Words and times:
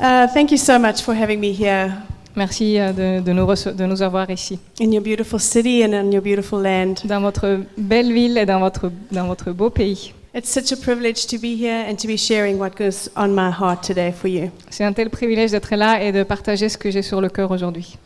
Uh, 0.00 0.28
thank 0.32 0.52
you 0.52 0.56
so 0.56 0.78
much 0.78 1.02
for 1.02 1.12
having 1.12 1.40
me 1.40 1.52
here 1.52 1.92
Merci 2.36 2.78
euh, 2.78 2.92
de, 2.92 3.20
de 3.20 3.32
nous, 3.32 3.46
de 3.46 3.84
nous 3.84 4.00
avoir 4.00 4.30
ici, 4.30 4.60
in 4.80 4.92
your 4.92 5.02
beautiful 5.02 5.40
city 5.40 5.82
and 5.84 5.92
in 5.92 6.12
your 6.12 6.22
beautiful 6.22 6.62
land. 6.62 6.94
dans 7.04 7.20
votre 7.20 7.62
belle 7.76 8.12
ville 8.12 8.38
et 8.38 8.46
dans 8.46 8.60
votre, 8.60 8.92
dans 9.10 9.26
votre 9.26 9.50
beau 9.50 9.70
pays. 9.70 10.14
It's 10.34 10.48
such 10.48 10.70
a 10.70 10.76
privilege 10.76 11.26
to 11.26 11.36
be 11.38 11.56
here 11.60 11.84
and 11.90 11.96
to 11.96 12.06
be 12.06 12.16
sharing 12.16 12.58
what 12.60 12.76
goes 12.78 13.10
on 13.16 13.34
my 13.34 13.50
heart 13.50 13.82
today 13.82 14.12
for 14.12 14.28
you. 14.28 14.50
C'est 14.70 14.84
un 14.84 14.92
tel 14.92 15.10
privilège 15.10 15.50
d'être 15.50 15.74
là 15.74 16.00
et 16.00 16.12
de 16.12 16.22
partager 16.22 16.68
ce 16.68 16.78
que 16.78 16.92
j'ai 16.92 17.02
sur 17.02 17.20
le 17.20 17.28
cœur 17.28 17.50
aujourd'hui. 17.50 17.98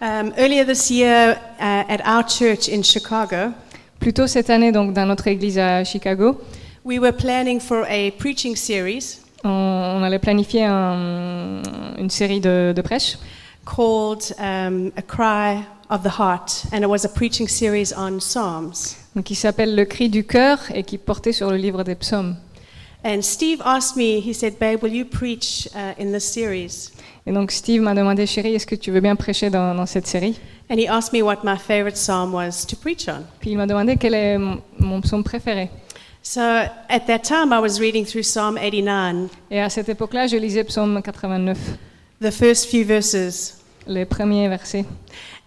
Um, 0.00 0.32
earlier 0.36 0.64
this 0.64 0.88
year, 0.88 1.36
uh, 1.58 1.82
at 1.88 1.98
our 2.06 2.22
church 2.28 2.68
in 2.68 2.82
Chicago, 2.84 3.52
Plus 3.98 4.12
tôt 4.12 4.28
cette 4.28 4.50
année, 4.50 4.70
donc, 4.70 4.92
dans 4.92 5.06
notre 5.06 5.26
église 5.26 5.58
à 5.58 5.82
Chicago, 5.82 6.38
we 6.84 7.00
were 7.00 7.12
planning 7.12 7.58
for 7.58 7.84
a 7.88 8.12
preaching 8.18 8.54
series 8.54 9.23
on, 9.44 9.48
on 9.50 10.02
allait 10.02 10.18
planifier 10.18 10.64
un- 10.64 11.62
une 11.98 12.10
série 12.10 12.40
de, 12.40 12.72
de 12.74 12.82
prêches 12.82 13.18
called 13.64 14.34
um, 14.38 14.90
A 14.96 15.02
Cry 15.02 15.64
of 15.90 16.02
the 16.02 16.18
Heart, 16.18 16.64
and 16.72 16.78
it 16.82 16.88
was 16.88 17.04
a 17.04 17.08
preaching 17.08 17.48
series 17.48 17.92
on 17.96 18.18
Psalms. 18.20 18.96
donc, 19.14 19.24
qui 19.24 19.34
s'appelle 19.34 19.74
Le 19.74 19.84
cri 19.84 20.08
du 20.08 20.24
cœur 20.24 20.58
et 20.74 20.82
qui 20.82 20.98
portait 20.98 21.32
sur 21.32 21.50
le 21.50 21.56
livre 21.56 21.82
des 21.84 21.94
psaumes. 21.94 22.36
And 23.06 23.20
Steve 23.20 23.60
asked 23.64 23.96
me, 23.96 24.18
he 24.18 24.32
said, 24.32 24.58
Babe, 24.58 24.82
will 24.82 24.92
you 24.94 25.04
preach 25.04 25.68
uh, 25.74 25.92
in 26.02 26.12
this 26.12 26.24
series? 26.24 26.90
Et 27.26 27.32
donc 27.32 27.50
Steve 27.50 27.82
m'a 27.82 27.94
demandé, 27.94 28.26
chérie, 28.26 28.54
est-ce 28.54 28.66
que 28.66 28.74
tu 28.74 28.90
veux 28.90 29.00
bien 29.00 29.14
prêcher 29.16 29.50
dans, 29.50 29.74
dans 29.74 29.86
cette 29.86 30.06
série? 30.06 30.38
And 30.70 30.76
he 30.78 30.88
asked 30.88 31.12
me 31.12 31.22
what 31.22 31.38
my 31.44 31.56
favorite 31.58 31.96
psalm 31.96 32.32
was 32.32 32.64
to 32.66 32.76
preach 32.76 33.06
on. 33.08 33.24
Puis 33.40 33.50
il 33.50 33.56
m'a 33.58 33.66
demandé 33.66 33.96
quel 33.98 34.14
est 34.14 34.38
mon, 34.38 34.58
mon 34.78 35.00
psaume 35.02 35.22
préféré. 35.22 35.68
So 36.26 36.40
at 36.40 37.06
that 37.06 37.22
time, 37.22 37.52
I 37.52 37.60
was 37.60 37.78
reading 37.78 38.06
through 38.06 38.22
Psalm 38.22 38.56
89, 38.56 39.28
Et 39.50 39.60
à 39.60 39.68
cette 39.68 39.90
époque-là, 39.90 40.26
je 40.26 40.38
lisais 40.38 40.64
psaume 40.64 41.02
89, 41.02 41.58
the 42.22 42.30
first 42.30 42.70
few 42.70 42.82
verses. 42.82 43.58
les 43.86 44.06
premiers 44.06 44.48
versets. 44.48 44.86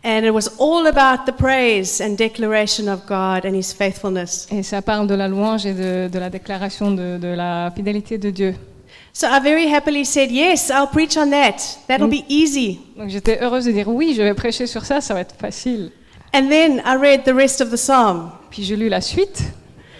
And 0.03 0.23
it 0.23 0.31
was 0.31 0.49
all 0.59 0.85
about 0.85 1.25
the 1.25 1.35
praise 1.35 1.99
and 1.99 2.15
declaration 2.15 2.87
of 2.87 3.07
God 3.07 3.43
and 3.47 3.55
His 3.55 3.73
faithfulness. 3.73 4.47
Et 4.51 4.61
ça 4.61 4.83
parle 4.83 5.07
de 5.07 5.15
la 5.15 5.27
louange 5.27 5.65
et 5.65 5.73
de, 5.73 6.07
de 6.07 6.19
la 6.19 6.29
déclaration 6.29 6.91
de, 6.91 7.17
de 7.17 7.27
la 7.29 7.71
fidélité 7.75 8.19
de 8.19 8.29
Dieu. 8.29 8.55
So 9.13 9.25
I 9.25 9.39
very 9.41 9.67
happily 9.73 10.05
said, 10.05 10.29
Yes, 10.29 10.69
I'll 10.69 10.85
preach 10.87 11.17
on 11.17 11.31
that. 11.31 11.79
That'll 11.87 12.07
be 12.07 12.23
easy. 12.29 12.79
Donc 12.95 13.09
j'étais 13.09 13.39
heureuse 13.41 13.65
de 13.65 13.71
dire 13.71 13.87
oui, 13.87 14.13
je 14.15 14.21
vais 14.21 14.35
prêcher 14.35 14.67
sur 14.67 14.85
ça, 14.85 15.01
ça 15.01 15.15
va 15.15 15.21
être 15.21 15.35
facile. 15.35 15.91
And 16.35 16.49
then 16.49 16.83
I 16.85 16.95
read 16.95 17.23
the 17.23 17.33
rest 17.33 17.61
of 17.61 17.71
the 17.71 17.77
psalm, 17.77 18.29
Puis 18.51 18.63
j'ai 18.63 18.75
lu 18.75 18.89
la 18.89 19.01
suite 19.01 19.41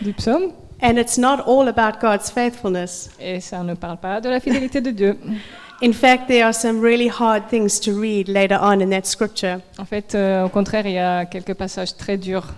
du 0.02 0.14
psaume 0.14 0.52
and 0.82 0.98
it's 0.98 1.18
not 1.18 1.40
all 1.48 1.68
about 1.68 2.00
God's 2.02 2.30
faithfulness. 2.30 3.10
et 3.20 3.40
ça 3.40 3.64
ne 3.64 3.74
parle 3.74 3.98
pas 3.98 4.22
de 4.22 4.30
la 4.30 4.40
fidélité 4.40 4.82
de 4.82 4.92
Dieu. 4.92 5.18
In 5.82 5.94
fact, 5.94 6.28
there 6.28 6.44
are 6.44 6.54
some 6.54 6.82
really 6.82 7.08
hard 7.08 7.50
things 7.50 7.80
to 7.80 7.92
read 8.00 8.28
later 8.28 8.58
on 8.62 8.82
in 8.82 8.90
that 8.90 9.06
scripture. 9.06 9.60
En 9.78 9.86
fait, 9.86 10.16
euh, 10.16 10.46
au 10.46 10.50
contraire, 10.50 10.88
il 10.88 10.94
y 10.94 10.98
a 11.00 11.26
quelques 11.26 11.54
passages 11.54 11.96
très 11.96 12.18
durs 12.18 12.54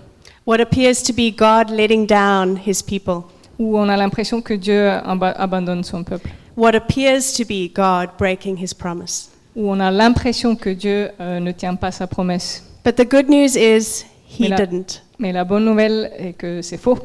What 0.45 0.59
appears 0.61 1.03
to 1.03 1.13
be 1.13 1.31
God 1.35 1.69
letting 1.69 2.07
down 2.07 2.57
His 2.65 2.81
people, 2.81 3.23
où 3.59 3.77
on 3.77 3.89
a 3.89 3.97
l'impression 3.97 4.41
que 4.41 4.53
Dieu 4.53 4.87
aba- 4.89 5.35
abandonne 5.37 5.83
son 5.83 6.03
peuple, 6.03 6.29
what 6.57 6.73
appears 6.75 7.33
to 7.37 7.43
be 7.45 7.69
God 7.73 8.11
breaking 8.17 8.57
His 8.57 8.73
promise. 8.73 9.29
où 9.55 9.69
on 9.69 9.79
a 9.81 9.91
l'impression 9.91 10.55
que 10.55 10.69
Dieu 10.69 11.09
euh, 11.19 11.39
ne 11.41 11.51
tient 11.51 11.75
pas 11.75 11.91
sa 11.91 12.07
promesse. 12.07 12.63
But 12.85 12.95
the 12.95 13.05
good 13.09 13.29
news 13.29 13.57
is 13.57 14.05
He 14.29 14.43
Mais 14.43 14.47
la- 14.49 14.55
didn't. 14.65 15.01
Mais 15.19 15.33
la 15.33 15.43
bonne 15.43 15.65
nouvelle 15.65 16.09
est 16.17 16.33
que 16.33 16.61
c'est 16.61 16.77
faux. 16.77 16.97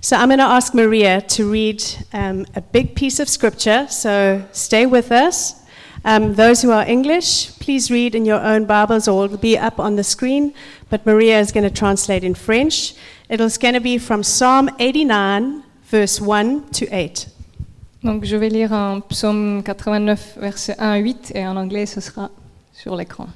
So 0.00 0.16
I'm 0.16 0.28
going 0.28 0.38
to 0.38 0.44
ask 0.44 0.74
Maria 0.74 1.20
to 1.20 1.50
read 1.50 1.82
um, 2.12 2.46
a 2.54 2.60
big 2.60 2.94
piece 2.94 3.20
of 3.20 3.28
scripture. 3.28 3.86
So 3.88 4.44
stay 4.52 4.86
with 4.86 5.12
us. 5.12 5.62
Um, 6.04 6.34
those 6.34 6.62
who 6.62 6.72
are 6.72 6.84
English, 6.84 7.56
please 7.60 7.90
read 7.90 8.14
in 8.14 8.24
your 8.24 8.40
own 8.40 8.64
Bibles 8.64 9.06
or 9.06 9.24
it'll 9.24 9.38
be 9.38 9.56
up 9.56 9.78
on 9.78 9.96
the 9.96 10.02
screen. 10.02 10.52
But 10.90 11.06
Maria 11.06 11.38
is 11.38 11.52
going 11.52 11.64
to 11.64 11.70
translate 11.70 12.24
in 12.24 12.34
French. 12.34 12.94
It's 13.28 13.56
going 13.56 13.74
to 13.74 13.80
be 13.80 13.98
from 13.98 14.22
Psalm 14.22 14.68
89, 14.78 15.62
verse 15.84 16.20
1 16.20 16.70
to 16.70 16.88
8. 16.90 17.28
Donc 18.02 18.24
je 18.24 18.36
vais 18.36 18.48
lire 18.48 18.72
un 18.72 19.00
psaume 19.00 19.62
89, 19.62 20.38
versets 20.38 20.74
1 20.76 20.90
à 20.90 20.96
8, 20.96 21.32
et 21.36 21.46
en 21.46 21.56
anglais 21.56 21.86
ce 21.86 22.00
sera 22.00 22.30
sur 22.72 22.96
l'écran. 22.96 23.28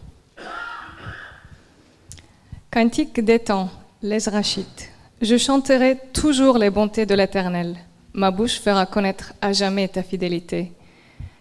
Cantique 2.73 3.25
des 3.25 3.39
temps, 3.39 3.71
les 4.03 4.19
rachites. 4.29 4.91
Je 5.23 5.39
chanterai 5.39 5.97
toujours 6.13 6.59
les 6.59 6.69
bontés 6.69 7.07
de 7.07 7.15
l'Éternel. 7.15 7.75
Ma 8.13 8.31
bouche 8.31 8.61
fera 8.61 8.85
connaître 8.85 9.33
à 9.41 9.55
jamais 9.55 9.89
ta 9.89 10.03
fidélité. 10.03 10.73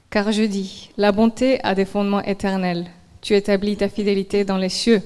Car 0.09 0.31
je 0.31 0.43
dis, 0.43 0.91
la 0.95 1.11
bonté 1.11 1.61
a 1.61 1.75
des 1.75 1.83
fondements 1.83 2.23
éternels. 2.23 2.85
Tu 3.21 3.35
établis 3.35 3.75
ta 3.75 3.89
fidélité 3.89 4.45
dans 4.45 4.57
les 4.57 4.69
cieux. 4.69 5.01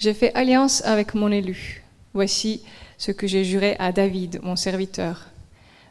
J'ai 0.00 0.14
fait 0.14 0.34
alliance 0.34 0.84
avec 0.84 1.14
mon 1.14 1.30
élu. 1.30 1.84
Voici 2.12 2.62
ce 2.98 3.12
que 3.12 3.28
j'ai 3.28 3.44
juré 3.44 3.76
à 3.78 3.92
David, 3.92 4.40
mon 4.42 4.56
serviteur. 4.56 5.26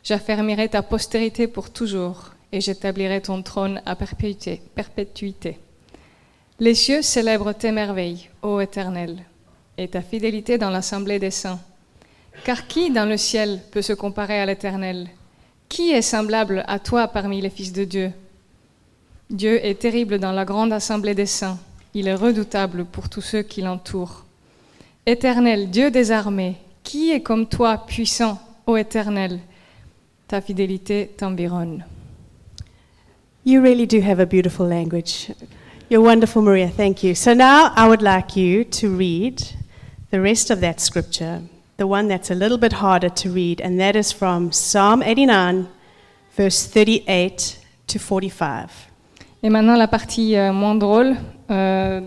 J'affermirai 0.03 0.67
ta 0.67 0.81
postérité 0.81 1.47
pour 1.47 1.69
toujours, 1.69 2.31
et 2.51 2.59
j'établirai 2.59 3.21
ton 3.21 3.41
trône 3.41 3.81
à 3.85 3.95
perpétuité. 3.95 4.61
perpétuité. 4.75 5.59
Les 6.59 6.75
cieux 6.75 7.01
célèbrent 7.01 7.53
tes 7.53 7.71
merveilles, 7.71 8.29
ô 8.41 8.59
Éternel, 8.59 9.19
et 9.77 9.87
ta 9.87 10.01
fidélité 10.01 10.57
dans 10.57 10.69
l'assemblée 10.69 11.19
des 11.19 11.31
saints. 11.31 11.59
Car 12.43 12.67
qui 12.67 12.91
dans 12.91 13.05
le 13.05 13.17
ciel 13.17 13.61
peut 13.71 13.81
se 13.81 13.93
comparer 13.93 14.39
à 14.39 14.45
l'Éternel? 14.45 15.07
Qui 15.69 15.91
est 15.91 16.01
semblable 16.01 16.63
à 16.67 16.79
toi 16.79 17.07
parmi 17.07 17.41
les 17.41 17.49
fils 17.49 17.73
de 17.73 17.83
Dieu? 17.83 18.11
Dieu 19.29 19.65
est 19.65 19.79
terrible 19.79 20.19
dans 20.19 20.31
la 20.31 20.45
grande 20.45 20.71
assemblée 20.71 21.15
des 21.15 21.25
saints, 21.25 21.57
il 21.95 22.07
est 22.07 22.13
redoutable 22.15 22.85
pour 22.85 23.09
tous 23.09 23.21
ceux 23.21 23.41
qui 23.41 23.61
l'entourent. 23.61 24.25
Éternel, 25.07 25.71
Dieu 25.71 25.89
des 25.89 26.11
armées, 26.11 26.57
qui 26.83 27.11
est 27.11 27.21
comme 27.21 27.47
toi, 27.47 27.85
puissant, 27.87 28.39
ô 28.67 28.77
Éternel? 28.77 29.39
Ta 30.27 30.41
fidélité 30.41 31.11
t'environne. 31.17 31.83
You 33.45 33.61
really 33.61 33.85
do 33.85 34.01
have 34.01 34.19
a 34.19 34.25
beautiful 34.25 34.67
language. 34.67 35.31
You're 35.89 36.03
wonderful, 36.03 36.41
Maria. 36.41 36.69
Thank 36.69 37.03
you. 37.03 37.13
So 37.13 37.33
now 37.33 37.71
I 37.75 37.87
would 37.87 38.01
like 38.01 38.35
you 38.35 38.63
to 38.81 38.89
read 38.89 39.41
the 40.11 40.19
rest 40.19 40.49
of 40.49 40.59
that 40.61 40.79
scripture, 40.79 41.41
the 41.77 41.83
one 41.83 42.07
that's 42.07 42.31
a 42.31 42.35
little 42.35 42.57
bit 42.57 42.73
harder 42.73 43.09
to 43.09 43.29
read, 43.29 43.61
and 43.61 43.79
that 43.79 43.95
is 43.95 44.11
from 44.11 44.51
Psalm 44.51 45.01
89, 45.03 45.67
verse 46.35 46.67
38 46.67 47.59
to 47.87 47.99
45. 47.99 48.91
Et 49.43 49.49
maintenant 49.49 49.75
la 49.75 49.87
partie 49.87 50.35
euh, 50.35 50.53
moins 50.53 50.75
drôle, 50.75 51.15
euh, 51.51 52.01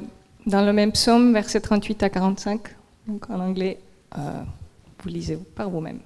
dans 0.47 0.63
le 0.63 0.73
même 0.73 0.93
psaume, 0.93 1.33
versets 1.33 1.61
38 1.61 2.03
à 2.03 2.11
45, 2.11 2.61
donc 3.07 3.31
en 3.31 3.41
anglais, 3.41 3.79
euh, 4.17 4.43
vous 5.03 5.09
lisez 5.09 5.39
par 5.55 5.71
vous-même. 5.71 6.01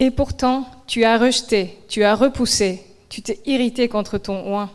Et 0.00 0.10
pourtant, 0.12 0.64
tu 0.86 1.04
as 1.04 1.18
rejeté, 1.18 1.78
tu 1.88 2.04
as 2.04 2.14
repoussé, 2.14 2.84
tu 3.08 3.20
t'es 3.20 3.40
irrité 3.46 3.88
contre 3.88 4.16
ton 4.18 4.54
oint. 4.54 4.70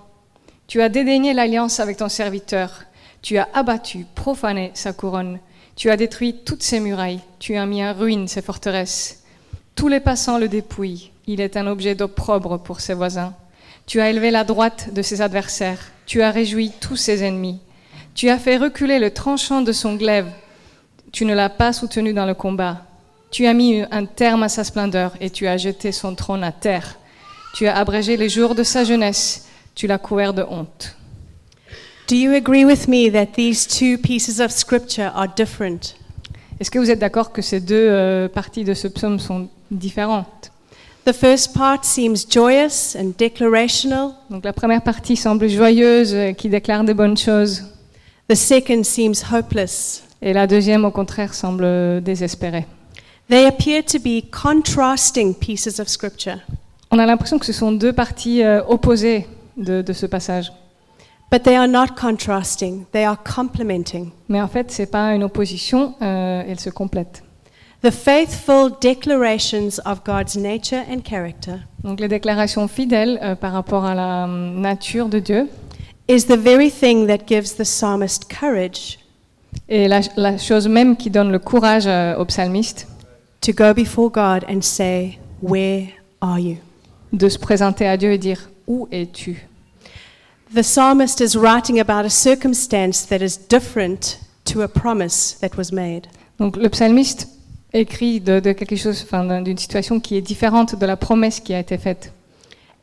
Tu 0.68 0.82
as 0.82 0.90
dédaigné 0.90 1.34
l'alliance 1.34 1.80
avec 1.80 1.98
ton 1.98 2.10
serviteur, 2.10 2.84
tu 3.22 3.38
as 3.38 3.48
abattu, 3.54 4.06
profané 4.16 4.72
sa 4.74 4.92
couronne, 4.92 5.40
tu 5.76 5.90
as 5.90 5.98
détruit 5.98 6.36
toutes 6.46 6.64
ses 6.64 6.80
murailles, 6.80 7.20
tu 7.40 7.56
as 7.56 7.66
mis 7.66 7.84
en 7.84 7.94
ruine 7.94 8.28
ses 8.28 8.42
forteresses. 8.42 9.24
Tous 9.76 9.88
les 9.88 10.00
passants 10.00 10.38
le 10.38 10.48
dépouillent, 10.48 11.12
il 11.26 11.42
est 11.42 11.58
un 11.58 11.68
objet 11.68 11.96
d'opprobre 11.96 12.60
pour 12.60 12.80
ses 12.80 12.94
voisins. 12.94 13.34
Tu 13.86 14.00
as 14.00 14.10
élevé 14.10 14.32
la 14.32 14.44
droite 14.44 14.94
de 14.94 15.02
ses 15.02 15.22
adversaires, 15.22 15.92
tu 16.06 16.22
as 16.22 16.32
réjoui 16.32 16.72
tous 16.80 16.96
ses 16.96 17.24
ennemis. 17.24 17.60
Tu 18.16 18.30
as 18.30 18.38
fait 18.38 18.58
reculer 18.58 19.00
le 19.00 19.12
tranchant 19.12 19.62
de 19.62 19.72
son 19.72 19.96
glaive, 19.96 20.30
tu 21.12 21.26
ne 21.26 21.34
l'as 21.34 21.50
pas 21.50 21.74
soutenu 21.74 22.14
dans 22.14 22.26
le 22.26 22.34
combat. 22.34 22.86
Tu 23.32 23.48
as 23.48 23.54
mis 23.54 23.82
un 23.90 24.06
terme 24.06 24.44
à 24.44 24.50
sa 24.50 24.64
splendeur 24.64 25.14
et 25.20 25.32
tu 25.32 25.48
as 25.48 25.58
jeté 25.58 25.92
son 25.92 26.14
trône 26.14 26.44
à 26.44 26.52
terre. 26.52 27.00
Tu 27.56 27.68
as 27.68 27.76
abrégé 27.76 28.16
les 28.16 28.30
jours 28.30 28.54
de 28.54 28.64
sa 28.64 28.84
jeunesse, 28.84 29.48
tu 29.74 29.88
l'as 29.88 29.98
couvert 29.98 30.34
de 30.34 30.44
honte. 30.44 30.96
Do 32.08 32.16
you 32.16 32.34
agree 32.34 32.66
with 32.66 32.88
me 32.88 33.10
that 33.12 33.34
these 33.36 33.66
two 33.66 33.98
pieces 33.98 34.40
of 34.40 34.52
scripture 34.52 35.12
are 35.16 35.28
different? 35.28 35.96
Est-ce 36.60 36.70
que 36.70 36.80
vous 36.80 36.90
êtes 36.92 37.00
d'accord 37.00 37.32
que 37.32 37.42
ces 37.42 37.60
deux 37.60 37.76
euh, 37.90 38.28
parties 38.28 38.64
de 38.64 38.74
ce 38.74 38.88
psaume 38.88 39.20
sont 39.20 39.48
différentes? 39.72 40.52
The 41.06 41.14
first 41.14 41.54
part 41.54 41.84
seems 41.84 42.26
joyous 42.30 42.96
and 42.98 43.14
declarational. 43.18 44.12
Donc 44.30 44.46
la 44.46 44.54
première 44.54 44.82
partie 44.82 45.16
semble 45.18 45.48
joyeuse, 45.50 46.16
qui 46.38 46.50
déclare 46.50 46.84
des 46.84 46.94
bonnes 46.94 47.18
choses, 47.18 47.64
The 48.30 48.36
second 48.36 48.84
seems 48.84 49.22
hopeless. 49.34 50.04
et 50.22 50.32
la 50.32 50.48
deuxième, 50.48 50.86
au 50.86 50.92
contraire, 50.92 51.34
semble 51.34 51.64
euh, 51.66 52.00
désespérée. 52.00 52.66
They 53.30 53.46
appear 53.46 53.84
to 53.84 54.00
be 54.00 54.24
contrasting 54.32 55.34
pieces 55.36 55.80
of 55.80 55.88
scripture. 55.90 56.38
On 56.92 57.00
a 57.00 57.06
l'impression 57.06 57.38
que 57.40 57.46
ce 57.46 57.54
sont 57.54 57.72
deux 57.74 57.92
parties 57.94 58.44
euh, 58.44 58.62
opposées 58.68 59.28
de, 59.58 59.82
de 59.82 59.94
ce 59.94 60.06
passage. 60.06 60.52
But 61.32 61.44
they 61.44 61.56
are 61.56 61.68
not 61.68 61.96
contrasting, 62.00 62.86
they 62.92 63.06
are 63.06 63.18
complementing. 63.18 64.12
Mais 64.30 64.42
en 64.42 64.48
fait, 64.48 64.72
ce 64.72 64.84
n'est 64.84 64.88
pas 64.88 65.14
une 65.16 65.24
opposition, 65.24 65.96
euh, 66.02 66.44
elles 66.48 66.60
se 66.60 66.70
complètent. 66.70 67.24
The 67.82 67.92
faithful 67.92 68.72
declarations 68.80 69.80
of 69.86 70.04
God's 70.06 70.38
nature 70.38 70.84
and 70.90 71.02
character 71.04 71.60
Donc 71.84 72.00
les 72.00 72.08
déclarations 72.08 72.70
fidèles 72.70 73.20
euh, 73.22 73.36
par 73.36 73.52
rapport 73.52 73.84
à 73.84 73.94
la 73.94 74.24
hum, 74.24 74.62
nature 74.62 75.10
de 75.10 75.20
Dieu 75.20 75.50
is 76.08 76.26
the 76.28 76.38
very 76.38 76.72
thing 76.72 77.08
that 77.08 77.28
gives 77.28 77.56
the 77.56 77.66
psalmist 77.66 78.32
courage 78.32 79.00
est 79.68 79.90
la, 79.90 80.00
la 80.16 80.38
chose 80.38 80.68
même 80.68 80.96
qui 80.96 81.10
donne 81.10 81.32
le 81.32 81.40
courage 81.40 81.86
euh, 81.86 82.16
au 82.16 82.26
psalmiste 82.26 82.88
to 83.42 83.52
go 83.52 83.74
before 83.74 84.10
God 84.10 84.46
and 84.50 84.62
say, 84.62 85.20
Where 85.42 85.90
are 86.22 86.40
you? 86.40 86.58
de 87.12 87.28
se 87.28 87.38
présenter 87.38 87.86
à 87.86 87.98
Dieu 87.98 88.14
et 88.14 88.18
dire 88.18 88.50
Où 88.66 88.88
es-tu? 88.92 89.46
The 90.54 90.62
psalmist 90.64 91.20
is 91.22 91.36
writing 91.36 91.80
about 91.80 92.06
a 92.06 92.10
circumstance 92.10 93.06
that 93.08 93.22
is 93.22 93.38
different 93.38 94.20
to 94.46 94.62
a 94.62 94.68
promise 94.68 95.36
that 95.42 95.58
was 95.58 95.72
made. 95.72 96.08
Donc 96.40 96.58
le 96.58 96.70
psalmiste 96.70 97.28
écrit 97.74 98.20
de, 98.20 98.40
de 98.40 98.52
quelque 98.54 98.76
chose, 98.76 99.02
enfin, 99.04 99.24
d'un- 99.26 99.42
d'une 99.42 99.58
situation 99.58 100.00
qui 100.00 100.16
est 100.16 100.22
différente 100.22 100.76
de 100.76 100.86
la 100.86 100.96
promesse 100.96 101.40
qui 101.40 101.54
a 101.56 101.60
été 101.60 101.78
faite. 101.78 102.12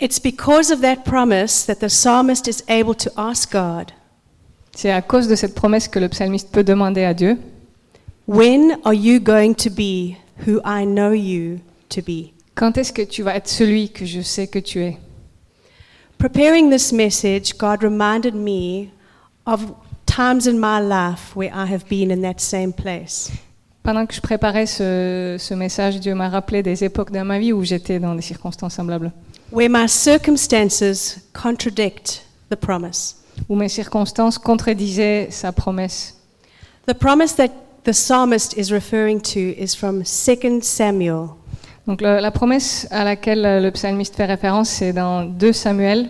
It's 0.00 0.18
because 0.20 0.72
of 0.72 0.80
that 0.80 1.04
promise 1.04 1.64
that 1.66 1.76
the 1.76 1.88
psalmist 1.88 2.48
is 2.48 2.62
able 2.68 2.96
to 2.96 3.10
ask 3.16 3.52
God, 3.52 3.92
C'est 4.74 4.90
à 4.90 5.02
cause 5.02 5.28
de 5.28 5.34
cette 5.36 5.54
promesse 5.54 5.88
que 5.88 5.98
le 5.98 6.08
psalmiste 6.08 6.50
peut 6.50 6.64
demander 6.64 7.04
à 7.04 7.12
Dieu 7.14 7.36
When 8.26 8.78
are 8.84 8.94
you 8.94 9.20
going 9.20 9.54
to 9.54 9.70
be 9.70 10.16
who 10.46 10.60
I 10.64 10.84
know 10.86 11.12
you 11.12 11.58
to 11.90 12.00
be? 12.02 12.32
Quand 12.54 12.76
est-ce 12.78 12.92
que 12.92 13.02
tu 13.02 13.22
vas 13.22 13.36
être 13.36 13.48
celui 13.48 13.90
que 13.90 14.04
je 14.06 14.22
sais 14.22 14.46
que 14.48 14.58
tu 14.58 14.80
es? 14.82 14.96
Preparing 16.20 16.68
this 16.68 16.92
message, 16.92 17.56
God 17.56 17.82
reminded 17.82 18.34
me 18.34 18.90
of 19.46 19.74
times 20.04 20.46
in 20.46 20.60
my 20.60 20.78
life 20.78 21.34
where 21.34 21.50
I 21.50 21.64
have 21.64 21.88
been 21.88 22.10
in 22.10 22.20
that 22.20 22.42
same 22.42 22.74
place. 22.74 23.32
Pendant 23.82 24.06
que 24.06 24.14
je 24.14 24.20
préparais 24.20 24.66
ce, 24.66 25.36
ce 25.38 25.54
message, 25.54 25.98
Dieu 25.98 26.14
m'a 26.14 26.28
rappelé 26.28 26.62
des 26.62 26.84
époques 26.84 27.10
dans 27.10 27.24
ma 27.24 27.38
vie 27.38 27.54
où 27.54 27.64
j'étais 27.64 27.98
dans 27.98 28.14
des 28.14 28.20
circonstances 28.20 28.74
semblables, 28.74 29.10
Where 29.50 29.70
my 29.70 29.88
circumstances 29.88 31.20
contradict 31.32 32.22
the 32.50 32.56
promise. 32.56 33.16
où 33.48 33.54
mes 33.56 33.70
circonstances 33.70 34.36
contredisaient 34.36 35.28
sa 35.30 35.52
promesse. 35.52 36.14
The 36.86 36.92
promise 36.92 37.34
that 37.36 37.48
the 37.84 37.94
psalmist 37.94 38.58
is 38.58 38.70
referring 38.70 39.22
to 39.22 39.40
is 39.40 39.74
from 39.74 40.02
2 40.02 40.60
Samuel 40.60 41.39
Donc 41.86 42.00
le- 42.02 42.20
la 42.20 42.30
promesse 42.30 42.86
à 42.90 43.04
laquelle 43.04 43.44
euh, 43.44 43.60
le 43.60 43.70
psalmiste 43.70 44.14
fait 44.16 44.26
référence, 44.26 44.68
c'est 44.68 44.92
dans 44.92 45.24
2 45.24 45.52
Samuel, 45.52 46.08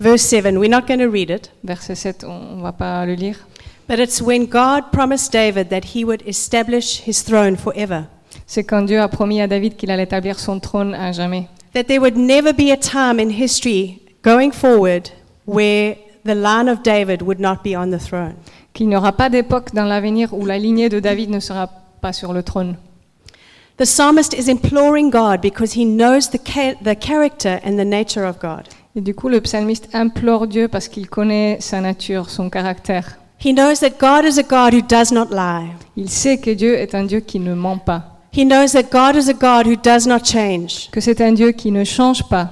verse 0.00 0.22
7. 0.22 0.54
We're 0.56 0.70
not 0.70 0.82
going 0.88 0.98
to 0.98 1.10
read 1.10 1.30
it, 1.30 1.52
verset 1.64 1.94
7, 1.94 2.24
on 2.24 2.56
ne 2.56 2.62
va 2.62 2.72
pas 2.72 3.04
le 3.06 3.14
lire. 3.14 3.46
but 3.88 3.98
it's 4.00 4.20
when 4.20 4.46
God 4.46 4.90
promised 4.90 5.32
David 5.32 5.68
that 5.68 5.82
he 5.94 6.04
would 6.04 6.22
establish 6.26 7.02
his 7.06 7.22
throne 7.24 7.56
forever. 7.56 8.04
C'est 8.46 8.64
quand 8.64 8.82
Dieu 8.82 9.00
a 9.00 9.06
promis 9.08 9.40
à 9.40 9.46
David 9.46 9.76
qu'il 9.76 9.90
allait 9.92 10.02
établir 10.04 10.38
son 10.40 10.58
trône 10.60 10.92
à 10.94 11.12
jamais. 11.12 11.46
That 11.72 11.84
there 11.84 12.00
would 12.00 12.16
never 12.16 12.52
be 12.52 12.70
a 12.72 12.76
time 12.76 13.20
in 13.20 13.30
history 13.30 14.00
going 14.24 14.50
forward 14.50 15.08
where 15.46 15.96
the 16.24 16.34
line 16.34 16.68
of 16.68 16.82
David 16.82 17.22
would 17.22 17.38
not 17.38 17.58
be 17.64 17.76
on 17.76 17.90
the 17.90 18.00
throne. 18.00 18.34
Qu'il 18.72 18.88
n'y 18.88 18.96
aura 18.96 19.12
pas 19.12 19.28
d'époque 19.30 19.72
dans 19.72 19.84
l'avenir 19.84 20.32
où 20.34 20.44
la 20.46 20.58
lignée 20.58 20.88
de 20.88 20.98
David 21.00 21.30
ne 21.30 21.38
sera 21.40 21.68
pas 22.00 22.12
sur 22.12 22.32
le 22.32 22.42
trône. 22.42 22.76
The 23.78 23.84
psalmist 23.84 24.32
is 24.32 24.48
imploring 24.48 25.10
God 25.10 25.42
because 25.42 25.74
he 25.74 25.84
knows 25.84 26.30
the, 26.30 26.38
the 26.80 26.94
character 26.94 27.60
and 27.62 27.76
the 27.78 27.84
nature 27.84 28.24
of 28.24 28.38
God. 28.40 28.68
Et 28.94 29.02
du 29.02 29.14
coup, 29.14 29.28
le 29.28 29.40
psalmiste 29.42 29.88
implore 29.92 30.46
Dieu 30.46 30.68
parce 30.68 30.88
qu'il 30.88 31.08
connaît 31.08 31.58
sa 31.60 31.82
nature, 31.82 32.30
son 32.30 32.48
caractère. 32.48 33.18
He 33.38 33.52
knows 33.52 33.80
that 33.80 33.98
God 34.00 34.24
is 34.24 34.38
a 34.38 34.42
God 34.42 34.72
who 34.72 34.80
does 34.80 35.12
not 35.12 35.26
lie. 35.30 35.72
Il 35.94 36.08
sait 36.08 36.38
que 36.38 36.54
Dieu 36.54 36.74
est 36.74 36.94
un 36.94 37.04
Dieu 37.04 37.20
qui 37.20 37.38
ne 37.38 37.54
ment 37.54 37.76
pas, 37.76 38.16
He 38.32 38.44
knows 38.44 38.72
that 38.72 38.90
God 38.90 39.16
is 39.16 39.28
a 39.28 39.34
God 39.34 39.66
who 39.66 39.76
does 39.76 40.06
not 40.06 40.24
change. 40.24 40.90
que 40.90 41.00
c'est 41.00 41.20
un 41.20 41.32
Dieu 41.32 41.52
qui 41.52 41.70
ne 41.70 41.84
change 41.84 42.22
pas. 42.28 42.50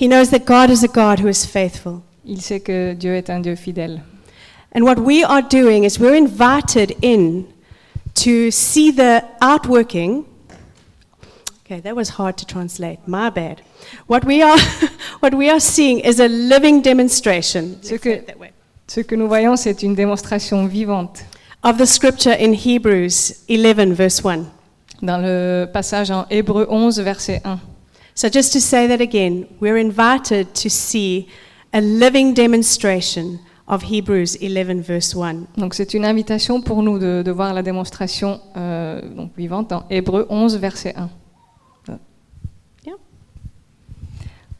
He 0.00 0.06
knows 0.06 0.30
that 0.30 0.44
God 0.46 0.70
is 0.70 0.84
a 0.84 0.88
God 0.88 1.20
who 1.20 1.28
is 1.28 1.44
faithful. 1.44 2.02
Il 2.24 2.40
sait 2.40 2.60
que 2.60 2.94
Dieu 2.94 3.14
est 3.16 3.30
un 3.30 3.40
Dieu 3.40 3.56
fidèle. 3.56 4.00
And 4.74 4.82
what 4.82 5.00
we 5.00 5.24
are 5.24 5.42
doing 5.42 5.84
is 5.84 5.98
we're 5.98 6.16
invited 6.16 6.94
in 7.02 7.44
to 8.24 8.50
see 8.50 8.90
the 8.90 9.24
outworking. 9.40 10.24
Okay, 11.64 11.80
that 11.80 11.94
was 11.94 12.08
hard 12.10 12.36
to 12.38 12.44
translate. 12.46 12.98
My 13.06 13.30
bad. 13.30 13.62
What 14.06 14.24
we 14.24 14.42
are, 14.42 14.58
what 15.20 15.34
we 15.34 15.48
are 15.50 15.60
seeing 15.60 16.00
is 16.00 16.18
a 16.20 16.28
living 16.28 16.82
demonstration 16.82 17.80
Ce 17.82 17.90
que- 17.98 17.98
say 18.02 18.18
it 18.18 18.26
that 18.26 18.38
way, 18.38 18.50
Ce 18.88 19.02
que 19.02 19.16
nous 19.16 19.28
voyons, 19.28 19.56
c'est 19.56 19.82
une 19.82 19.94
démonstration 19.94 20.66
vivante. 20.66 21.24
of 21.62 21.78
the 21.78 21.86
scripture 21.86 22.32
in 22.32 22.54
Hebrews 22.54 23.44
11, 23.48 23.92
verse 23.94 24.22
1. 24.24 24.46
Dans 25.02 25.18
le 25.22 25.66
passage 25.72 26.10
en 26.10 26.26
Hébreu 26.30 26.66
11, 26.68 26.98
verset 27.00 27.40
1. 27.44 27.60
So, 28.14 28.28
just 28.28 28.52
to 28.52 28.60
say 28.60 28.86
that 28.88 29.00
again, 29.00 29.46
we're 29.60 29.78
invited 29.78 30.54
to 30.56 30.68
see 30.68 31.28
a 31.72 31.80
living 31.80 32.34
demonstration 32.34 33.38
of 33.70 33.84
Hebrews 33.84 34.36
11, 34.42 34.80
verse 34.80 35.14
1. 35.14 35.46
Donc 35.56 35.74
c'est 35.74 35.94
une 35.94 36.04
invitation 36.04 36.60
pour 36.60 36.82
nous 36.82 36.98
de, 36.98 37.22
de 37.24 37.30
voir 37.30 37.54
la 37.54 37.62
démonstration 37.62 38.40
euh, 38.56 39.00
donc 39.16 39.30
vivante 39.36 39.70
dans 39.70 39.84
Hébreu 39.88 40.26
11, 40.28 40.56
verset 40.56 40.94
1. 40.96 41.08
Yeah. 42.84 42.96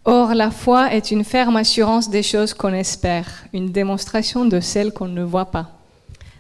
Or, 0.05 0.33
la 0.35 0.53
foi 0.53 0.95
est 0.95 1.11
une 1.11 1.25
ferme 1.25 1.57
assurance 1.57 2.09
des 2.09 2.23
choses 2.23 2.55
qu'on 2.55 2.73
espère, 2.73 3.27
une 3.53 3.73
démonstration 3.73 4.45
de 4.45 4.61
celles 4.61 4.93
qu'on 4.93 5.09
ne 5.09 5.25
voit 5.25 5.51
pas. 5.51 5.71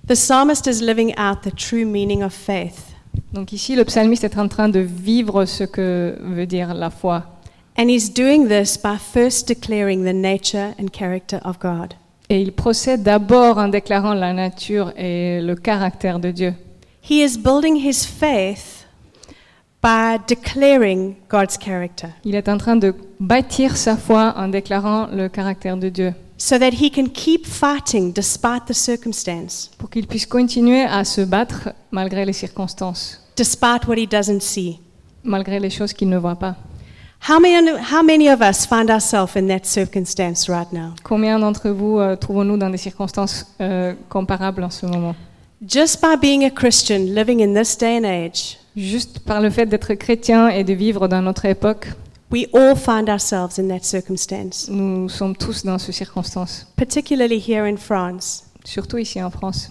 The 0.06 0.14
psalmist 0.14 0.66
is 0.68 0.80
living 0.80 1.12
out 1.18 1.42
the 1.42 1.54
true 1.54 1.84
meaning 1.84 2.22
of 2.22 2.32
faith. 2.32 2.94
Donc 3.32 3.52
ici, 3.52 3.74
le 3.74 3.84
psalmiste 3.84 4.22
est 4.22 4.38
en 4.38 4.46
train 4.46 4.68
de 4.68 4.80
vivre 4.80 5.44
ce 5.44 5.64
que 5.64 6.16
veut 6.20 6.46
dire 6.46 6.72
la 6.74 6.90
foi. 6.90 7.24
And 7.76 7.88
he's 7.88 8.12
doing 8.12 8.46
this 8.46 8.78
by 8.78 8.96
first 8.96 9.48
declaring 9.48 10.04
the 10.04 10.14
nature 10.14 10.74
and 10.78 10.88
character 10.92 11.40
of 11.44 11.58
God. 11.58 11.94
Et 12.32 12.40
il 12.40 12.52
procède 12.52 13.02
d'abord 13.02 13.58
en 13.58 13.66
déclarant 13.66 14.14
la 14.14 14.32
nature 14.32 14.92
et 14.96 15.40
le 15.42 15.56
caractère 15.56 16.20
de 16.20 16.30
Dieu. 16.30 16.54
He 17.02 17.24
is 17.24 17.36
building 17.36 17.74
his 17.76 18.06
faith 18.06 18.86
by 19.82 20.16
declaring 20.28 21.16
God's 21.28 21.58
character 21.58 22.06
Il 22.24 22.36
est 22.36 22.48
en 22.48 22.56
train 22.56 22.76
de 22.76 22.94
bâtir 23.18 23.76
sa 23.76 23.96
foi 23.96 24.34
en 24.36 24.46
déclarant 24.46 25.08
le 25.12 25.28
caractère 25.28 25.76
de 25.76 25.88
Dieu, 25.88 26.14
so 26.38 26.56
that 26.56 26.70
he 26.80 26.88
can 26.88 27.06
keep 27.12 27.46
fighting 27.46 28.12
despite 28.12 28.66
the 28.66 28.74
circumstance, 28.74 29.72
pour 29.76 29.90
qu'il 29.90 30.06
puisse 30.06 30.26
continuer 30.26 30.82
à 30.82 31.04
se 31.04 31.22
battre 31.22 31.70
malgré 31.90 32.24
les 32.24 32.32
circonstances, 32.32 33.20
despite 33.36 33.88
what 33.88 33.96
he 33.96 34.06
doesn't 34.06 34.40
see. 34.40 34.78
malgré 35.24 35.58
les 35.58 35.70
choses 35.70 35.92
qu'il 35.92 36.08
ne 36.08 36.18
voit 36.18 36.36
pas. 36.36 36.54
How 37.28 37.38
many, 37.38 37.76
how 37.78 38.02
many 38.02 38.28
of 38.28 38.40
us 38.40 38.64
find 38.64 38.90
ourselves 38.90 39.36
in 39.36 39.46
that 39.48 39.66
circumstance 39.66 40.48
right 40.48 40.72
now? 40.72 40.94
Combien 41.02 41.38
d'entre 41.38 41.68
vous 41.68 41.98
euh, 41.98 42.16
trouvons-nous 42.16 42.56
dans 42.56 42.70
des 42.70 42.78
circonstances 42.78 43.46
euh, 43.60 43.92
comparables 44.08 44.64
en 44.64 44.70
ce 44.70 44.86
moment? 44.86 45.14
Just 45.66 46.00
by 46.00 46.16
being 46.16 46.44
a 46.44 46.50
Christian 46.50 47.14
living 47.14 47.42
in 47.42 47.52
this 47.54 47.76
day 47.76 47.98
and 47.98 48.04
age, 48.04 48.56
Juste 48.76 49.18
par 49.20 49.40
le 49.40 49.50
fait 49.50 49.66
d'être 49.66 49.94
chrétien 49.94 50.48
et 50.48 50.64
de 50.64 50.72
vivre 50.72 51.08
dans 51.08 51.20
notre 51.20 51.44
époque, 51.44 51.88
we 52.30 52.46
all 52.54 52.74
find 52.74 53.08
ourselves 53.10 53.58
in 53.58 53.68
that 53.68 53.82
circumstance, 53.82 54.68
nous 54.70 55.08
sommes 55.08 55.36
tous 55.36 55.64
dans 55.64 55.76
particularly 56.76 57.38
here 57.38 57.64
in 57.66 57.76
France. 57.76 58.44
surtout 58.64 58.98
ici 58.98 59.20
en 59.22 59.30
France. 59.30 59.70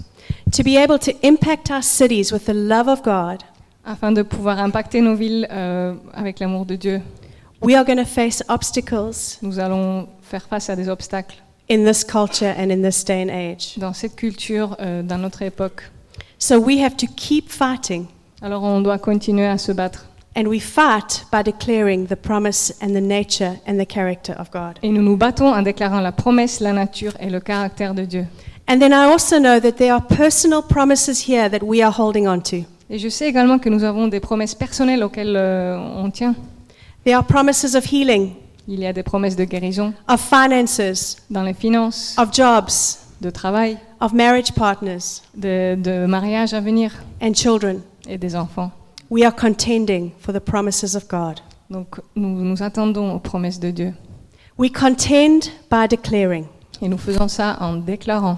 To 0.52 0.64
be 0.64 0.78
able 0.78 1.00
to 1.00 1.12
impact 1.24 1.72
our 1.72 1.82
cities 1.82 2.32
with 2.32 2.46
the 2.46 2.54
love 2.54 2.88
of 2.88 3.02
God, 3.04 3.42
Afin 3.86 4.12
de 4.12 4.22
pouvoir 4.22 4.60
impacter 4.60 5.02
nos 5.02 5.16
villes 5.16 5.48
euh, 5.50 5.96
avec 6.14 6.40
l'amour 6.40 6.66
de 6.66 6.76
Dieu, 6.76 7.02
we 7.62 7.76
are 7.76 7.84
going 7.86 7.98
to 7.98 8.06
face 8.06 8.44
obstacles 8.48 9.38
nous 9.42 9.60
allons 9.60 10.08
faire 10.22 10.44
face 10.48 10.70
à 10.70 10.76
des 10.76 10.90
obstacles 10.90 11.36
in 11.70 11.84
this 11.86 12.04
culture 12.04 12.54
and 12.58 12.72
in 12.72 12.82
this 12.82 13.04
day 13.04 13.22
and 13.22 13.30
age. 13.30 13.76
dans 13.78 13.94
cette 13.94 14.16
culture, 14.16 14.76
euh, 14.80 15.04
dans 15.04 15.18
notre 15.20 15.42
époque. 15.44 15.84
So 16.40 16.58
we 16.60 16.80
have 16.82 16.96
to 16.98 17.06
keep 17.16 17.50
fighting, 17.50 18.08
Alors 18.42 18.64
on 18.64 18.82
doit 18.82 18.98
continuer 18.98 19.46
à 19.46 19.58
se 19.58 19.72
battre. 19.72 20.06
and 20.36 20.46
we 20.48 20.60
fight 20.60 21.26
by 21.32 21.44
declaring 21.44 22.08
the 22.08 22.16
promise 22.16 22.74
and 22.82 22.94
the 22.94 23.02
nature 23.02 23.54
and 23.68 23.78
the 23.78 23.86
character 23.88 24.34
of 24.40 24.50
God. 24.52 24.80
Et 24.82 24.90
nous 24.90 25.02
nous 25.02 25.18
battons 25.18 25.54
en 25.54 25.62
déclarant 25.62 26.02
la 26.02 26.12
promesse, 26.12 26.60
la 26.60 26.72
nature 26.74 27.14
et 27.20 27.30
le 27.30 27.40
caractère 27.40 27.94
de 27.94 28.06
Dieu. 28.06 28.26
And 28.68 28.80
then 28.80 28.92
I 28.92 29.06
also 29.12 29.38
know 29.40 29.60
that 29.60 29.74
there 29.74 29.92
are 29.94 30.02
personal 30.06 30.62
promises 30.62 31.28
here 31.28 31.50
that 31.50 31.64
we 31.64 31.82
are 31.84 31.92
holding 31.96 32.28
on 32.28 32.40
to. 32.42 32.58
Et 32.90 32.98
je 33.00 33.10
sais 33.10 33.28
également 33.28 33.60
que 33.60 33.70
nous 33.70 33.84
avons 33.84 34.08
des 34.08 34.20
promesses 34.20 34.56
personnelles 34.56 35.04
auxquelles 35.04 35.36
euh, 35.36 35.78
on 35.78 36.10
tient. 36.10 36.36
There 37.06 37.16
are 37.16 37.24
promises 37.26 37.76
of 37.76 37.86
healing, 37.86 38.36
Il 38.68 38.80
y 38.80 38.86
a 38.86 38.94
des 38.94 39.04
promesses 39.04 39.36
de 39.36 39.46
guérison 39.46 39.94
of 40.08 40.20
finances, 40.22 41.18
dans 41.30 41.44
les 41.44 41.54
finances, 41.56 42.16
of 42.18 42.32
jobs, 42.34 43.00
de 43.22 43.30
travail, 43.32 43.78
of 44.00 44.14
marriage 44.14 44.52
partners, 44.54 45.22
de, 45.36 45.76
de 45.76 46.06
mariage 46.06 46.54
à 46.54 46.62
venir 46.62 46.92
and 47.22 47.34
children. 47.34 47.82
et 48.08 48.18
des 48.18 48.36
enfants. 48.36 48.72
We 49.10 49.24
are 49.24 49.34
contending 49.36 50.12
for 50.20 50.34
the 50.34 50.40
promises 50.40 50.96
of 50.96 51.08
God. 51.08 51.40
Donc 51.70 52.00
nous 52.16 52.44
nous 52.44 52.62
attendons 52.62 53.14
aux 53.16 53.20
promesses 53.20 53.60
de 53.60 53.72
Dieu. 53.72 53.94
We 54.58 54.70
contend 54.72 55.52
by 55.72 55.88
declaring. 55.90 56.46
Et 56.82 56.88
nous 56.90 56.98
faisons 56.98 57.28
ça 57.28 57.58
en 57.62 57.76
déclarant. 57.78 58.38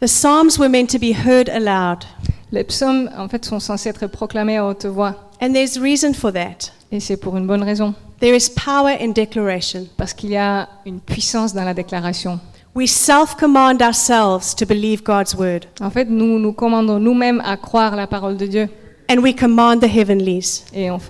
The 0.00 0.06
Psalms 0.06 0.58
were 0.58 0.68
meant 0.68 0.86
to 0.90 0.98
be 0.98 1.12
heard 1.12 1.48
aloud. 1.48 2.04
Les 2.50 2.64
psaumes, 2.64 3.10
en 3.16 3.28
fait, 3.28 3.44
sont 3.44 3.60
censés 3.60 3.88
être 3.90 4.06
proclamés 4.06 4.56
à 4.56 4.64
haute 4.66 4.86
voix. 4.86 5.30
And 5.40 5.52
there's 5.52 5.78
reason 5.78 6.12
for 6.14 6.32
that. 6.32 6.72
Et 6.90 7.00
c'est 7.00 7.16
pour 7.18 7.36
une 7.36 7.46
bonne 7.46 7.62
raison. 7.62 7.94
There 8.20 8.34
is 8.36 8.48
power 8.50 8.96
in 9.00 9.08
declaration. 9.08 9.86
Parce 9.96 10.12
qu'il 10.14 10.30
y 10.30 10.36
a 10.36 10.68
une 10.86 11.00
puissance 11.00 11.52
dans 11.54 11.64
la 11.64 11.74
déclaration. 11.74 12.40
We 12.74 12.88
self 12.90 13.34
command 13.36 13.80
ourselves 13.82 14.54
to 14.56 14.64
believe 14.66 15.02
God's 15.02 15.34
word, 15.34 15.60
En 15.80 15.90
fait, 15.90 16.06
nous 16.08 16.38
nous 16.38 16.52
commandons 16.52 16.98
nous-mêmes 16.98 17.42
à 17.44 17.56
croire 17.56 17.96
la 17.96 18.06
parole 18.06 18.36
de 18.36 18.46
Dieu. 18.46 18.68
and 19.10 19.18
we 19.22 19.34
command 19.34 19.80
the 19.80 19.86
heavenlies 19.88 20.64
Et 20.74 20.90
on- 20.90 21.00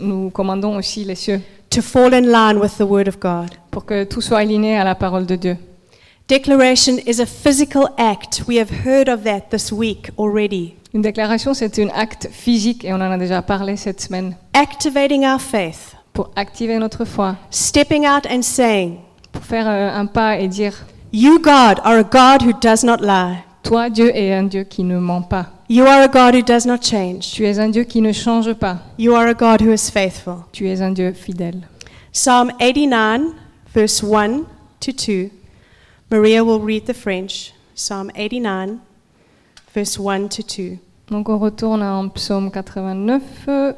nous 0.00 0.30
commandons 0.30 0.76
aussi 0.76 1.04
les 1.04 1.14
cieux 1.14 1.40
to 1.70 1.80
fall 1.80 2.12
in 2.12 2.22
line 2.22 2.58
with 2.60 2.76
the 2.78 2.82
word 2.82 3.06
of 3.08 3.18
God. 3.20 3.50
pour 3.70 3.84
que 3.84 4.04
tout 4.04 4.20
soit 4.20 4.38
aligné 4.38 4.76
à 4.76 4.84
la 4.84 4.94
parole 4.94 5.24
de 5.26 5.36
Dieu. 5.36 5.56
Declaration 6.28 6.96
is 7.06 7.20
a 7.20 7.26
physical 7.26 7.84
act. 7.98 8.42
We 8.48 8.58
have 8.58 8.70
heard 8.84 9.08
of 9.08 9.24
that 9.24 9.50
this 9.50 9.70
week 9.72 10.10
already. 10.18 10.74
Une 10.94 11.02
déclaration, 11.02 11.54
c'est 11.54 11.76
un 11.80 11.88
acte 11.88 12.28
physique 12.30 12.84
et 12.84 12.92
on 12.92 12.96
en 12.96 13.10
a 13.10 13.18
déjà 13.18 13.42
parlé 13.42 13.76
cette 13.76 14.00
semaine. 14.00 14.36
Activating 14.52 15.24
our 15.26 15.40
faith, 15.40 15.96
Pour 16.12 16.30
activer 16.36 16.78
notre 16.78 17.04
foi, 17.04 17.34
stepping 17.50 18.06
out 18.06 18.24
and 18.30 18.42
saying, 18.42 18.98
pour 19.32 19.42
faire 19.42 19.66
euh, 19.66 19.90
un 19.92 20.06
pas 20.06 20.38
et 20.38 20.46
dire 20.46 20.86
You, 21.12 21.40
God, 21.40 21.80
are 21.82 21.98
a 21.98 22.04
God 22.04 22.46
who 22.46 22.52
does 22.60 22.84
not 22.84 22.98
lie. 23.00 23.38
Toi, 23.64 23.90
Dieu, 23.90 24.14
est 24.14 24.32
un 24.32 24.44
Dieu 24.44 24.62
qui 24.62 24.84
ne 24.84 25.00
ment 25.00 25.22
pas. 25.22 25.46
You 25.68 25.84
are 25.84 26.02
a 26.02 26.06
God 26.06 26.36
who 26.36 26.42
does 26.42 26.64
not 26.64 26.78
change. 26.82 27.32
Tu 27.32 27.44
es 27.44 27.58
un 27.58 27.70
Dieu 27.70 27.82
qui 27.82 28.00
ne 28.00 28.12
change 28.12 28.52
pas. 28.54 28.78
You 28.96 29.16
are 29.16 29.26
a 29.26 29.34
God 29.34 29.62
who 29.62 29.72
is 29.72 29.90
faithful. 29.90 30.44
Tu 30.52 30.68
es 30.68 30.80
un 30.80 30.92
Dieu 30.92 31.12
fidèle. 31.12 31.62
Psalm 32.12 32.52
89, 32.60 33.34
verse 33.74 34.00
1 34.00 34.44
to 34.78 34.92
2. 34.92 35.30
Maria 36.10 36.44
will 36.44 36.60
read 36.60 36.84
the 36.86 36.94
French. 36.94 37.52
Psalm 37.74 38.12
89, 38.14 38.78
verse 39.74 39.98
1 39.98 40.28
to 40.28 40.42
2. 40.42 40.78
Donc 41.10 41.28
on 41.28 41.38
retourne 41.38 41.82
en 41.82 42.08
psaume 42.08 42.50
89. 42.50 43.22
euh, 43.48 43.72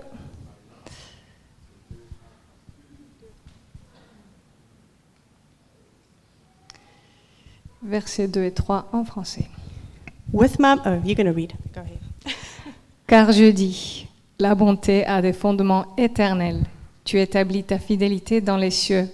Versets 7.83 8.29
2 8.29 8.45
et 8.45 8.51
3 8.51 8.89
en 8.93 9.05
français. 9.05 9.47
With 10.33 10.59
my 10.59 10.75
oh, 10.85 10.99
you're 11.05 11.17
to 11.17 11.33
read. 11.33 11.53
Go 11.73 11.81
ahead. 11.81 11.99
Car 13.07 13.31
je 13.31 13.51
dis, 13.51 14.09
la 14.41 14.55
bonté 14.57 15.07
a 15.07 15.23
des 15.23 15.33
fondements 15.33 15.87
éternels. 15.97 16.65
Tu 17.05 17.21
établis 17.21 17.63
ta 17.63 17.79
fidélité 17.79 18.41
dans 18.41 18.57
les 18.57 18.73
cieux. 18.73 19.09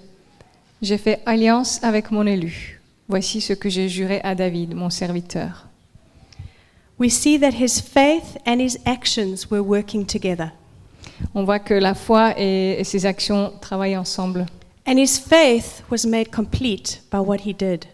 J'ai 0.81 0.97
fait 0.97 1.21
alliance 1.27 1.85
avec 1.85 2.11
mon 2.11 2.27
élu. 2.27 2.81
Voici 3.09 3.43
ce 3.43 3.53
que 3.53 3.69
j'ai 3.69 3.91
juré 3.91 4.23
à 4.25 4.35
David, 4.35 4.75
mon 4.75 4.89
serviteur. 4.89 5.69
We 7.03 7.11
see 7.11 7.37
that 7.39 7.55
his 7.55 7.81
faith 7.81 8.37
and 8.47 8.61
his 8.61 8.79
actions 8.87 9.51
were 9.51 9.61
working 9.61 10.07
together. 10.07 10.53
On 11.35 11.43
voit 11.43 11.59
que 11.59 11.75
la 11.75 11.95
foi 11.95 12.33
et, 12.37 12.79
et 12.79 12.85
ses 12.85 13.07
actions 13.07 13.51
travaillent 13.61 13.97
ensemble. 13.97 14.47
And 14.87 14.99
his 14.99 15.19
faith 15.19 15.83
was 15.91 16.07
made 16.07 16.31
complete 16.31 17.03
by 17.11 17.19
what 17.19 17.39
he 17.45 17.53
did. 17.53 17.87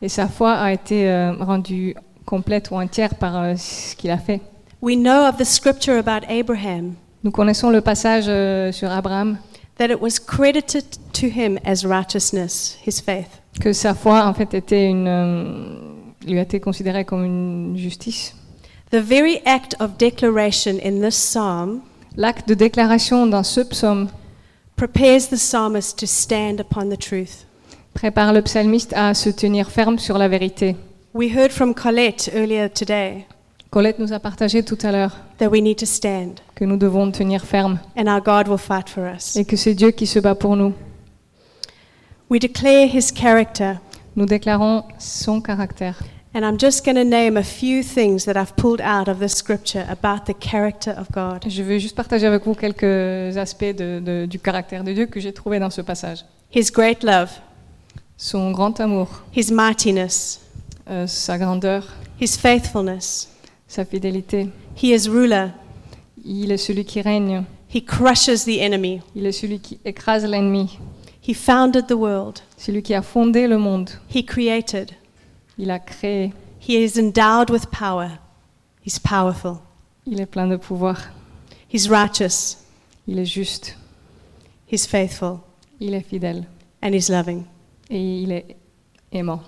Et 0.00 0.08
sa 0.08 0.28
foi 0.28 0.54
a 0.54 0.72
été 0.72 1.10
euh, 1.10 1.34
rendue 1.40 1.94
complète 2.24 2.70
ou 2.70 2.76
entière 2.76 3.16
par 3.16 3.36
euh, 3.36 3.54
ce 3.54 3.94
qu'il 3.96 4.10
a 4.10 4.16
fait. 4.16 4.40
We 4.80 4.96
know 4.96 5.28
of 5.28 5.36
the 5.36 5.44
scripture 5.44 5.98
about 5.98 6.26
Abraham 6.30 6.94
Nous 7.22 7.32
connaissons 7.32 7.68
le 7.68 7.82
passage 7.82 8.24
euh, 8.28 8.72
sur 8.72 8.90
Abraham, 8.90 9.36
that 9.76 9.90
it 9.90 10.00
was 10.00 10.18
credited 10.18 10.84
to 11.12 11.26
him 11.26 11.58
as 11.66 11.84
righteousness, 11.84 12.78
his 12.86 13.02
faith. 13.02 13.42
que 13.60 13.74
sa 13.74 13.92
foi 13.92 14.24
en 14.24 14.32
fait 14.32 14.54
était 14.54 14.88
une, 14.88 15.06
euh, 15.06 15.76
lui 16.26 16.38
a 16.38 16.42
été 16.42 16.60
considérée 16.60 17.04
comme 17.04 17.26
une 17.26 17.76
justice. 17.76 18.34
The 18.94 19.00
very 19.02 19.40
act 19.44 19.74
of 19.80 19.98
declaration 19.98 20.78
in 20.78 21.00
this 21.00 21.16
psalm 21.16 21.82
L'acte 22.16 22.46
de 22.46 22.54
déclaration 22.54 23.26
dans 23.26 23.42
ce 23.42 23.60
psaume 23.62 24.08
prepares 24.76 25.30
the 25.30 25.36
psalmist 25.36 25.98
to 25.98 26.06
stand 26.06 26.60
upon 26.60 26.90
the 26.90 26.96
truth. 26.96 27.44
prépare 27.92 28.32
le 28.32 28.40
psalmiste 28.42 28.92
à 28.92 29.12
se 29.14 29.30
tenir 29.30 29.72
ferme 29.72 29.98
sur 29.98 30.16
la 30.16 30.28
vérité. 30.28 30.76
We 31.12 31.28
heard 31.36 31.50
from 31.50 31.74
Colette 31.74 32.30
earlier 32.36 32.68
today 32.68 33.26
Colette 33.70 33.98
nous 33.98 34.12
a 34.12 34.20
partagé 34.20 34.62
tout 34.62 34.78
à 34.84 34.92
l'heure 34.92 35.16
that 35.38 35.48
we 35.48 35.60
need 35.60 35.78
to 35.78 35.86
stand 35.86 36.38
que 36.54 36.64
nous 36.64 36.76
devons 36.76 37.10
tenir 37.10 37.44
ferme 37.44 37.80
and 37.96 38.06
our 38.06 38.20
God 38.20 38.46
will 38.46 38.58
fight 38.58 38.88
for 38.88 39.12
us. 39.12 39.34
et 39.34 39.44
que 39.44 39.56
c'est 39.56 39.74
Dieu 39.74 39.90
qui 39.90 40.06
se 40.06 40.20
bat 40.20 40.36
pour 40.36 40.54
nous. 40.54 40.72
We 42.30 42.38
declare 42.40 42.86
his 42.86 43.10
character, 43.12 43.72
Nous 44.14 44.26
déclarons 44.26 44.84
son 45.00 45.40
caractère. 45.40 45.98
And 46.34 46.40
I'm 46.44 46.58
just 46.58 46.84
going 46.84 46.96
to 46.96 47.04
name 47.04 47.36
a 47.36 47.42
few 47.42 47.82
things 47.82 48.24
that 48.24 48.36
I've 48.36 48.54
pulled 48.56 48.80
out 48.80 49.08
of 49.08 49.18
this 49.20 49.34
scripture 49.34 49.86
about 49.88 50.26
the 50.26 50.34
character 50.34 50.90
of 50.98 51.08
God. 51.12 51.44
Je 51.48 51.62
veux 51.62 51.78
juste 51.78 51.94
partager 51.96 52.26
avec 52.26 52.44
vous 52.44 52.54
quelques 52.54 53.36
aspects 53.36 53.74
de- 53.76 54.00
de- 54.00 54.26
du 54.26 54.38
caractère 54.38 54.82
de 54.84 54.92
Dieu 54.92 55.06
que 55.06 55.20
j'ai 55.20 55.32
trouvé 55.32 55.58
dans 55.60 55.70
ce 55.70 55.80
passage. 55.80 56.24
His 56.54 56.70
great 56.72 57.02
love, 57.04 57.30
Son 58.16 58.52
grand 58.52 58.78
amour, 58.80 59.08
his 59.36 59.50
mightiness, 59.52 60.40
euh, 60.88 61.06
sa 61.08 61.36
grandeur, 61.38 61.86
his 62.20 62.36
faithfulness. 62.38 63.28
sa 63.66 63.84
fidélité. 63.84 64.48
He 64.80 64.90
is 64.94 65.08
ruler. 65.08 65.48
Il 66.24 66.52
est 66.52 66.58
celui 66.58 66.84
qui 66.84 67.00
règne. 67.00 67.42
He 67.74 67.84
crushes 67.84 68.44
the 68.44 68.60
enemy. 68.60 69.00
Il 69.16 69.26
est 69.26 69.32
celui 69.32 69.58
qui 69.58 69.80
écrase 69.84 70.24
l'ennemi. 70.24 70.78
He 71.26 71.34
founded 71.34 71.86
the 71.88 71.94
world. 71.94 72.38
C'est 72.56 72.70
lui 72.70 72.82
qui 72.82 72.94
a 72.94 73.02
fondé 73.02 73.48
le 73.48 73.58
monde. 73.58 73.90
He 74.14 74.24
created. 74.24 74.90
Il 75.58 75.70
a 75.70 75.78
créé. 75.78 76.32
He 76.60 76.76
is 76.82 76.98
endowed 76.98 77.50
with 77.50 77.70
power. 77.70 78.18
He's 78.84 78.98
powerful. 78.98 79.60
Il 80.06 80.20
est 80.20 80.26
plein 80.26 80.46
de 80.46 80.56
pouvoir. 80.56 81.10
He's 81.72 81.88
righteous. 81.88 82.56
Il 83.06 83.18
est 83.18 83.26
juste. 83.26 83.76
He's 84.70 84.86
faithful. 84.86 85.40
Il 85.80 85.94
est 85.94 86.06
fidèle. 86.06 86.46
And 86.82 86.92
he's 86.92 87.08
loving. 87.08 87.44
Et 87.90 88.22
il 88.22 88.32
est 88.32 88.56
aimant. 89.12 89.42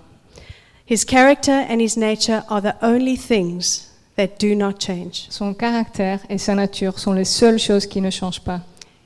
His 0.87 1.05
character 1.05 1.67
and 1.69 1.81
his 1.81 1.97
nature 1.97 2.45
are 2.49 2.61
the 2.61 2.77
only 2.83 3.17
things 3.17 3.91
that 4.17 4.39
do 4.39 4.55
not 4.55 4.79
change. 4.79 5.27
Son 5.31 5.55
caractère 5.55 6.21
et 6.29 6.39
sa 6.39 6.55
nature 6.55 6.99
sont 6.99 7.13
les 7.13 7.25
seules 7.25 7.59
choses 7.59 7.87
qui 7.87 8.01
ne 8.01 8.11
changent 8.11 8.43
pas. 8.43 8.61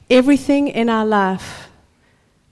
Everything 0.08 0.70
in 0.74 0.88
our 0.88 1.06
life 1.06 1.70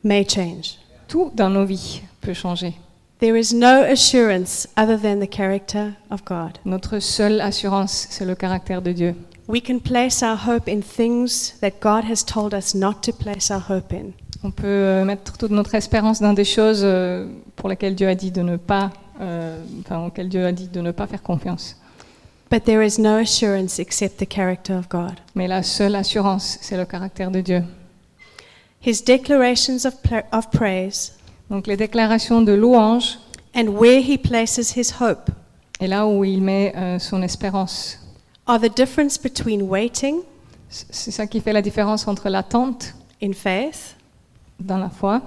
may 0.02 0.24
change. 0.24 0.78
Tout 1.08 1.30
dans 1.34 1.50
nos 1.50 1.64
vies 1.64 2.02
peut 2.20 2.34
changer. 2.34 2.74
There 3.20 3.36
is 3.36 3.52
no 3.52 3.82
assurance 3.82 4.68
other 4.76 4.96
than 4.96 5.18
the 5.18 5.26
character 5.26 5.96
of 6.08 6.24
God. 6.24 6.58
Notre 6.64 7.00
seule 7.00 7.40
assurance, 7.40 8.06
c'est 8.10 8.24
le 8.24 8.36
caractère 8.36 8.80
de 8.80 8.92
Dieu. 8.92 9.14
We 9.48 9.60
can 9.60 9.80
place 9.80 10.22
our 10.22 10.36
hope 10.36 10.68
in 10.68 10.82
things 10.82 11.54
that 11.60 11.80
God 11.80 12.04
has 12.04 12.22
told 12.24 12.54
us 12.54 12.74
not 12.74 13.02
to 13.02 13.12
place 13.12 13.50
our 13.50 13.62
hope 13.68 13.92
in. 13.92 14.12
On 14.44 14.52
peut 14.52 14.66
euh, 14.66 15.04
mettre 15.04 15.36
toute 15.36 15.50
notre 15.50 15.74
espérance 15.74 16.20
dans 16.20 16.32
des 16.32 16.44
choses 16.44 16.82
euh, 16.84 17.26
pour 17.56 17.68
lesquelles 17.68 17.96
Dieu 17.96 18.06
a 18.06 18.14
dit 18.14 18.30
de 18.30 18.42
ne 18.42 18.56
pas, 18.56 18.90
euh, 19.20 19.58
enfin, 19.80 20.06
auxquelles 20.06 20.28
Dieu 20.28 20.46
a 20.46 20.52
dit 20.52 20.68
de 20.68 20.80
ne 20.80 20.92
pas 20.92 21.08
faire 21.08 21.22
confiance. 21.22 21.76
But 22.52 22.64
there 22.64 22.86
is 22.86 23.00
no 23.00 23.16
assurance 23.16 23.80
except 23.80 24.18
the 24.18 24.32
character 24.32 24.74
of 24.74 24.88
God. 24.88 25.14
Mais 25.34 25.48
la 25.48 25.64
seule 25.64 25.96
assurance, 25.96 26.58
c'est 26.60 26.76
le 26.76 26.84
caractère 26.84 27.32
de 27.32 27.40
Dieu. 27.40 27.64
His 28.80 29.02
declarations 29.02 29.84
of, 29.84 30.00
pla- 30.02 30.24
of 30.30 30.50
praise 30.50 31.14
Donc 31.50 31.66
les 31.66 31.76
déclarations 31.76 32.42
de 32.42 32.52
louange 32.52 33.18
and 33.54 33.68
where 33.68 34.00
he 34.00 34.18
places 34.18 34.76
his 34.76 34.92
hope 35.00 35.30
est 35.80 35.86
là 35.86 36.06
où 36.06 36.24
il 36.24 36.42
met 36.42 36.74
euh, 36.76 36.98
son 36.98 37.22
espérance. 37.22 37.98
are 38.46 38.58
the 38.60 38.74
difference 38.74 39.18
between 39.18 39.62
waiting 39.62 40.20
C'est 40.70 41.10
ça 41.10 41.26
qui 41.26 41.40
fait 41.40 41.52
la 41.52 41.62
différence 41.62 42.06
entre 42.08 42.28
l'attente 42.28 42.94
in 43.22 43.32
faith 43.32 43.96
dans 44.60 44.76
la 44.78 44.90
foi 44.90 45.22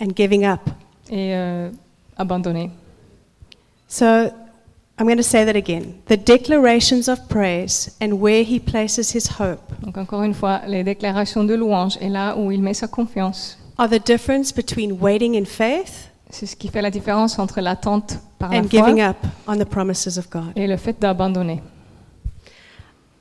and 0.00 0.08
giving 0.16 0.44
up. 0.44 0.60
et 1.08 1.34
euh, 1.34 1.70
abandonner. 2.16 2.70
So 3.88 4.04
I'm 4.98 5.06
going 5.06 5.16
to 5.16 5.22
say 5.22 5.44
that 5.44 5.56
again. 5.56 5.94
The 6.08 6.16
declarations 6.16 7.08
of 7.08 7.26
praise 7.28 7.96
and 8.02 8.12
where 8.20 8.42
he 8.44 8.60
places 8.60 9.14
his 9.14 9.28
hope 9.40 9.60
Donc 9.82 9.96
encore 9.96 10.22
une 10.22 10.34
fois, 10.34 10.60
les 10.66 10.84
déclarations 10.84 11.42
de 11.44 11.54
louange 11.54 11.96
est 12.00 12.08
là 12.10 12.36
où 12.36 12.50
il 12.52 12.60
met 12.60 12.74
sa 12.74 12.86
confiance. 12.86 13.56
Are 13.80 13.88
the 13.88 13.98
difference 13.98 14.52
between 14.52 14.98
waiting 15.00 15.34
in 15.34 15.46
faith 15.46 16.10
C'est 16.30 16.46
ce 16.46 16.54
qui 16.54 16.68
fait 16.68 16.82
la 16.82 16.90
différence 16.90 17.38
entre 17.38 17.60
l'attente 17.60 18.18
par 18.38 18.50
la 18.50 18.58
and 18.58 18.68
foi 18.68 18.70
giving 18.70 19.00
up 19.02 19.16
on 19.48 19.56
the 19.56 19.64
promises 19.64 20.18
of 20.18 20.28
God. 20.30 20.52
et 20.54 20.66
le 20.66 20.76
fait 20.76 21.00
d'abandonner. 21.00 21.62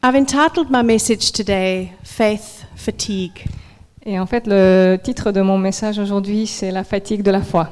I've 0.04 0.16
entitled 0.16 0.70
my 0.70 0.84
message 0.84 1.32
today 1.32 1.92
Faith 2.04 2.66
Fatigue. 2.76 3.46
Et 4.06 4.20
en 4.20 4.26
fait, 4.26 4.48
le 4.48 4.98
titre 5.02 5.32
de 5.32 5.42
mon 5.42 5.58
message 5.58 5.98
aujourd'hui, 5.98 6.46
c'est 6.46 6.72
la 6.72 6.84
fatigue 6.84 7.24
de 7.24 7.32
la 7.32 7.42
foi. 7.42 7.70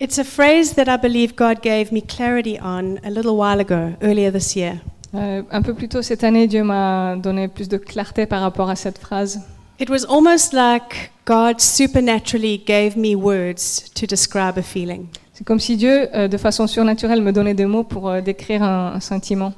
It's 0.00 0.18
a 0.18 0.24
phrase 0.24 0.74
that 0.74 0.92
I 0.92 0.98
believe 1.00 1.34
God 1.36 1.62
gave 1.62 1.92
me 1.92 2.00
clarity 2.00 2.58
on 2.62 2.96
a 3.04 3.10
little 3.10 3.36
while 3.36 3.60
ago, 3.60 3.94
earlier 4.02 4.32
this 4.32 4.56
year. 4.56 4.76
Euh, 5.14 5.42
un 5.50 5.62
peu 5.62 5.74
plus 5.74 5.88
tôt 5.88 6.02
cette 6.02 6.24
année, 6.24 6.46
Dieu 6.46 6.64
m'a 6.64 7.16
donné 7.16 7.48
plus 7.48 7.68
de 7.68 7.76
clarté 7.76 8.26
par 8.26 8.40
rapport 8.40 8.70
à 8.70 8.76
cette 8.76 8.98
phrase. 8.98 9.40
It 9.78 9.90
was 9.90 10.04
almost 10.04 10.52
like 10.52 11.10
God 11.24 11.60
supernaturally 11.60 12.58
gave 12.58 12.96
me 12.96 13.14
words 13.14 13.90
to 13.94 14.06
describe 14.06 14.58
a 14.58 14.62
feeling. 14.62 15.08
C'est 15.32 15.44
comme 15.44 15.60
si 15.60 15.76
Dieu, 15.76 16.08
euh, 16.14 16.28
de 16.28 16.36
façon 16.36 16.66
surnaturelle, 16.66 17.22
me 17.22 17.32
donnait 17.32 17.54
des 17.54 17.66
mots 17.66 17.84
pour 17.84 18.08
euh, 18.08 18.20
décrire 18.20 18.62
un, 18.62 18.92
un 18.94 19.00
sentiment. 19.00 19.52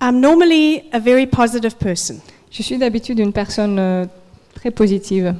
I'm 0.00 0.20
normally 0.20 0.84
a 0.92 1.00
very 1.00 1.26
positive 1.26 1.76
person, 1.76 2.20
Je 2.50 2.62
suis 2.62 2.78
d'habitude 2.78 3.18
une 3.18 3.32
personne 3.32 3.78
euh, 3.78 4.06
très 4.54 4.70
positive 4.70 5.34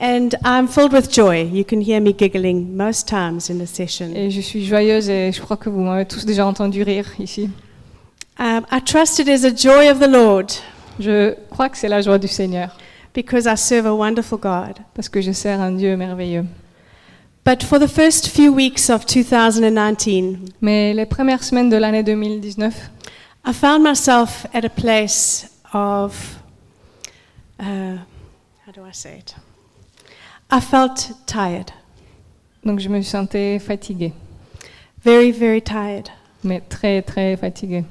and 0.00 0.30
I'm 0.44 0.68
filled 0.68 0.92
with 0.92 1.12
joy. 1.12 1.42
You 1.42 1.64
can 1.64 1.80
hear 1.80 2.00
me 2.00 2.12
giggling 2.16 2.76
most 2.76 3.08
times 3.08 3.50
in 3.50 3.58
the 3.58 3.66
session. 3.66 4.14
et 4.14 4.30
je 4.30 4.40
suis 4.40 4.64
joyeuse 4.64 5.08
et 5.10 5.32
je 5.32 5.40
crois 5.40 5.56
que 5.56 5.68
vous 5.68 5.80
m'avez 5.80 6.06
tous 6.06 6.24
déjà 6.24 6.46
entendu 6.46 6.82
rire 6.82 7.06
ici. 7.18 7.50
Um, 8.38 8.64
I 8.70 8.80
trust 8.80 9.18
it 9.18 9.26
is 9.26 9.44
a 9.44 9.50
joy 9.50 9.90
of 9.90 9.98
the 9.98 10.08
Lord 10.08 10.52
Je 10.98 11.34
crois 11.50 11.68
que 11.68 11.76
c'est 11.76 11.88
la 11.88 12.00
joie 12.00 12.18
du 12.18 12.28
Seigneur 12.28 12.76
because 13.14 13.46
I 13.46 13.56
serve 13.56 13.86
a 13.86 13.94
wonderful 13.94 14.38
God. 14.38 14.78
parce 14.94 15.08
que 15.08 15.20
je 15.20 15.32
sers 15.32 15.60
un 15.60 15.72
Dieu 15.72 15.96
merveilleux. 15.96 16.44
But 17.44 17.62
for 17.62 17.78
the 17.78 17.88
first 17.88 18.28
few 18.28 18.52
weeks 18.52 18.90
of 18.90 19.06
2019, 19.06 20.50
Mais 20.60 20.92
les 20.92 21.06
premières 21.06 21.42
semaines 21.42 21.70
de 21.70 21.76
l'année 21.76 22.02
2019, 22.02 22.90
I 23.46 23.52
found 23.52 23.82
myself 23.82 24.46
at 24.52 24.64
a 24.64 24.68
place 24.68 25.48
of, 25.72 26.40
uh, 27.60 27.96
how 28.66 28.72
do 28.74 28.84
I 28.84 28.92
say 28.92 29.18
it? 29.18 29.34
I 30.50 30.60
felt 30.60 31.12
tired, 31.26 31.70
donc 32.64 32.80
je 32.80 32.88
me 32.88 33.00
sentais 33.02 33.58
fatiguée, 33.58 34.12
very, 35.02 35.30
very 35.30 35.62
tired. 35.62 36.08
mais 36.44 36.60
très 36.60 37.02
très 37.02 37.36
fatiguée. 37.36 37.84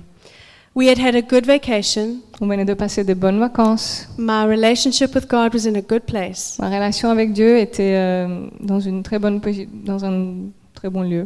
We 0.78 0.90
had 0.90 1.00
had 1.00 1.16
a 1.16 1.24
good 1.24 1.48
vacation. 1.48 2.22
On 2.40 2.46
venait 2.46 2.64
de 2.64 2.76
passer 2.76 3.04
de 3.04 3.16
bonnes 3.16 3.40
vacances. 3.40 4.08
My 4.20 4.46
relationship 4.46 5.16
with 5.16 5.28
God 5.28 5.52
was 5.52 5.66
in 5.66 5.76
a 5.76 5.82
good 5.82 6.04
place. 6.04 6.56
Ma 6.60 6.70
relation 6.70 7.10
avec 7.10 7.34
Dieu 7.34 7.58
était 7.58 7.96
euh, 7.96 8.46
dans 8.60 8.80
une 8.80 9.02
très 9.02 9.18
bonne 9.18 9.40
posi- 9.40 9.68
dans 9.68 10.06
un 10.06 10.52
très 10.76 10.92
bon 10.92 11.02
lieu. 11.02 11.26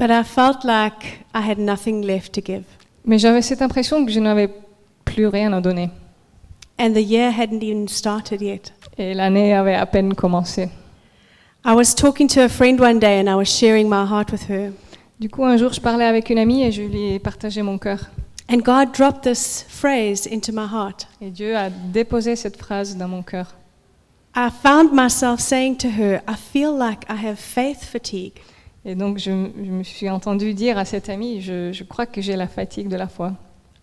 But 0.00 0.10
I 0.10 0.24
felt 0.24 0.64
like 0.64 1.24
I 1.32 1.48
had 1.48 1.58
nothing 1.58 2.04
left 2.04 2.34
to 2.34 2.40
give. 2.44 2.64
Mais 3.04 3.18
j'avais 3.18 3.40
cette 3.40 3.62
impression 3.62 4.04
que 4.04 4.10
je 4.10 4.18
n'avais 4.18 4.50
plus 5.04 5.28
rien 5.28 5.52
à 5.52 5.60
donner. 5.60 5.90
And 6.80 6.92
the 6.92 7.08
year 7.08 7.30
hadn't 7.30 7.62
even 7.62 7.86
started 7.86 8.42
yet. 8.42 8.72
Et 8.98 9.14
l'année 9.14 9.54
avait 9.54 9.76
à 9.76 9.86
peine 9.86 10.12
commencé. 10.14 10.70
I 11.64 11.72
was 11.72 11.94
talking 11.94 12.26
to 12.30 12.40
a 12.40 12.48
friend 12.48 12.80
one 12.80 12.98
day 12.98 13.20
and 13.20 13.30
I 13.30 13.36
was 13.36 13.44
sharing 13.44 13.88
my 13.88 14.04
heart 14.10 14.32
with 14.32 14.50
her. 14.50 14.72
Du 15.20 15.28
coup, 15.28 15.44
un 15.44 15.56
jour, 15.56 15.72
je 15.72 15.80
parlais 15.80 16.04
avec 16.04 16.30
une 16.30 16.38
amie 16.38 16.64
et 16.64 16.72
je 16.72 16.82
lui 16.82 17.12
ai 17.12 17.20
partagé 17.20 17.62
mon 17.62 17.78
cœur. 17.78 18.10
And 18.48 18.62
God 18.62 18.92
dropped 18.92 19.22
this 19.24 19.64
phrase 19.68 20.26
into 20.26 20.52
my 20.52 20.66
heart. 20.66 21.08
Et 21.20 21.30
Dieu 21.30 21.56
a 21.56 21.68
déposé 21.68 22.36
cette 22.36 22.56
phrase 22.56 22.96
dans 22.96 23.08
mon 23.08 23.22
cœur. 23.22 23.54
I 24.36 24.50
found 24.50 24.92
myself 24.92 25.40
saying 25.40 25.78
to 25.78 25.88
her, 25.88 26.20
I 26.28 26.36
feel 26.36 26.70
like 26.76 27.04
I 27.08 27.16
have 27.16 27.38
faith 27.38 27.82
fatigue. 27.84 28.34
Et 28.84 28.94
donc, 28.94 29.18
je, 29.18 29.30
je 29.56 29.70
me 29.70 29.82
suis 29.82 30.08
entendue 30.08 30.54
dire 30.54 30.78
à 30.78 30.84
cette 30.84 31.08
amie, 31.08 31.40
je, 31.40 31.72
je 31.72 31.82
crois 31.82 32.06
que 32.06 32.20
j'ai 32.20 32.36
la 32.36 32.46
fatigue 32.46 32.88
de 32.88 32.96
la 32.96 33.08
foi. 33.08 33.32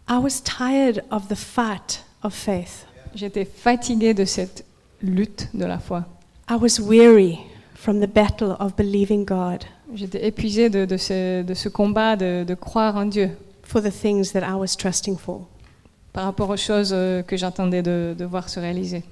I 0.08 0.18
was 0.18 0.42
tired 0.42 1.04
of 1.12 1.28
the 1.28 1.36
fight 1.36 2.06
of 2.24 2.34
faith. 2.34 2.86
J'étais 3.16 3.46
fatiguée 3.46 4.14
de 4.14 4.24
cette 4.24 4.64
lutte 5.02 5.50
de 5.54 5.66
la 5.66 5.80
foi. 5.80 6.06
I 6.50 6.56
was 6.56 6.80
weary 6.80 7.40
from 7.74 8.00
the 8.00 8.08
battle 8.08 8.56
of 8.60 8.76
believing 8.76 9.26
God 9.26 9.66
J'étais 9.94 10.26
épuisée 10.26 10.70
de, 10.70 10.86
de 10.86 10.98
ce, 10.98 11.44
de 11.44 11.54
ce 11.54 11.70
combat 11.70 12.16
de, 12.16 12.44
de 12.48 12.54
croire 12.54 12.96
en 12.96 13.06
Dieu 13.06 13.30
for 13.64 13.82
the 13.82 13.92
things 13.92 14.32
that 14.34 14.44
I 14.44 14.56
was 14.56 14.76
trusting 14.76 15.18
for. 15.18 15.48
par 16.14 16.26
rapport 16.26 16.50
aux 16.52 16.58
choses 16.58 16.92
euh, 16.94 17.24
que 17.24 17.36
j'attendais 17.36 17.82
de, 17.82 18.14
de 18.18 18.26
voir 18.26 18.48
se 18.50 18.60
réaliser. 18.60 19.04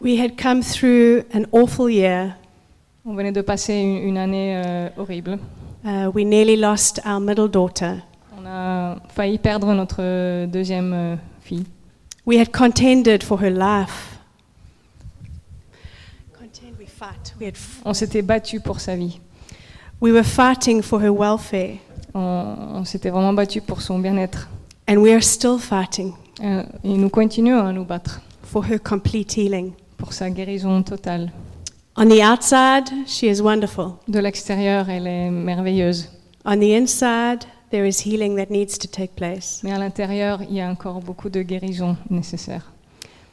We 0.00 0.18
had 0.18 0.40
come 0.40 0.62
through 0.62 1.24
an 1.34 1.44
awful 1.52 1.90
year. 1.90 2.36
On 3.04 3.14
venait 3.14 3.32
de 3.32 3.42
passer 3.42 3.74
une, 3.74 4.08
une 4.08 4.16
année 4.16 4.62
euh, 4.64 4.88
horrible. 4.96 5.38
Uh, 5.84 6.08
we 6.14 6.24
nearly 6.24 6.56
lost 6.56 7.00
our 7.04 7.20
middle 7.20 7.48
daughter. 7.48 8.02
On 8.38 8.46
a 8.46 8.96
failli 9.10 9.38
perdre 9.38 9.72
notre 9.74 10.46
deuxième 10.46 10.92
euh, 10.92 11.16
fille. 11.42 11.64
We 12.24 12.38
had 12.38 12.50
contended 12.52 13.22
for 13.22 13.40
her 13.42 13.50
life. 13.50 14.18
Contend, 16.32 16.78
we 16.78 16.86
fight. 16.86 17.34
We, 17.40 17.46
had 17.48 17.54
On 17.84 17.92
s'était 17.94 18.22
battu 18.22 18.60
pour 18.60 18.80
sa 18.80 18.96
vie. 18.96 19.20
we 20.00 20.12
were 20.12 20.24
fighting 20.24 20.80
for 20.82 21.00
her 21.00 21.12
welfare, 21.12 21.78
On, 22.14 22.54
on 22.74 22.84
s'était 22.84 23.10
vraiment 23.10 23.32
battu 23.32 23.60
pour 23.60 23.82
son 23.82 23.98
bien-être. 23.98 24.48
and 24.88 24.96
we 24.96 25.12
are 25.12 25.22
still 25.22 25.58
fighting 25.58 26.12
Euh, 26.40 26.62
et 26.84 26.96
nous 26.96 27.08
continuons 27.10 27.58
à 27.66 27.72
nous 27.72 27.84
battre 27.84 28.20
for 28.44 28.64
her 28.64 28.78
complete 28.78 29.36
healing. 29.36 29.72
pour 29.96 30.12
sa 30.12 30.30
guérison 30.30 30.82
totale. 30.84 31.32
On 31.96 32.06
the 32.06 32.22
outside, 32.22 32.88
she 33.08 33.24
is 33.24 33.40
wonderful. 33.40 33.94
De 34.06 34.20
l'extérieur, 34.20 34.88
elle 34.88 35.08
est 35.08 35.30
merveilleuse. 35.30 36.08
On 36.44 36.56
the 36.56 36.70
inside, 36.80 37.40
there 37.72 37.84
is 37.88 38.02
healing 38.06 38.36
that 38.36 38.50
needs 38.50 38.78
to 38.78 38.86
take 38.86 39.14
place. 39.16 39.60
Mais 39.64 39.72
à 39.72 39.78
l'intérieur, 39.78 40.40
il 40.48 40.54
y 40.54 40.60
a 40.60 40.68
encore 40.70 41.00
beaucoup 41.00 41.28
de 41.28 41.42
guérison 41.42 41.96
nécessaire. 42.08 42.70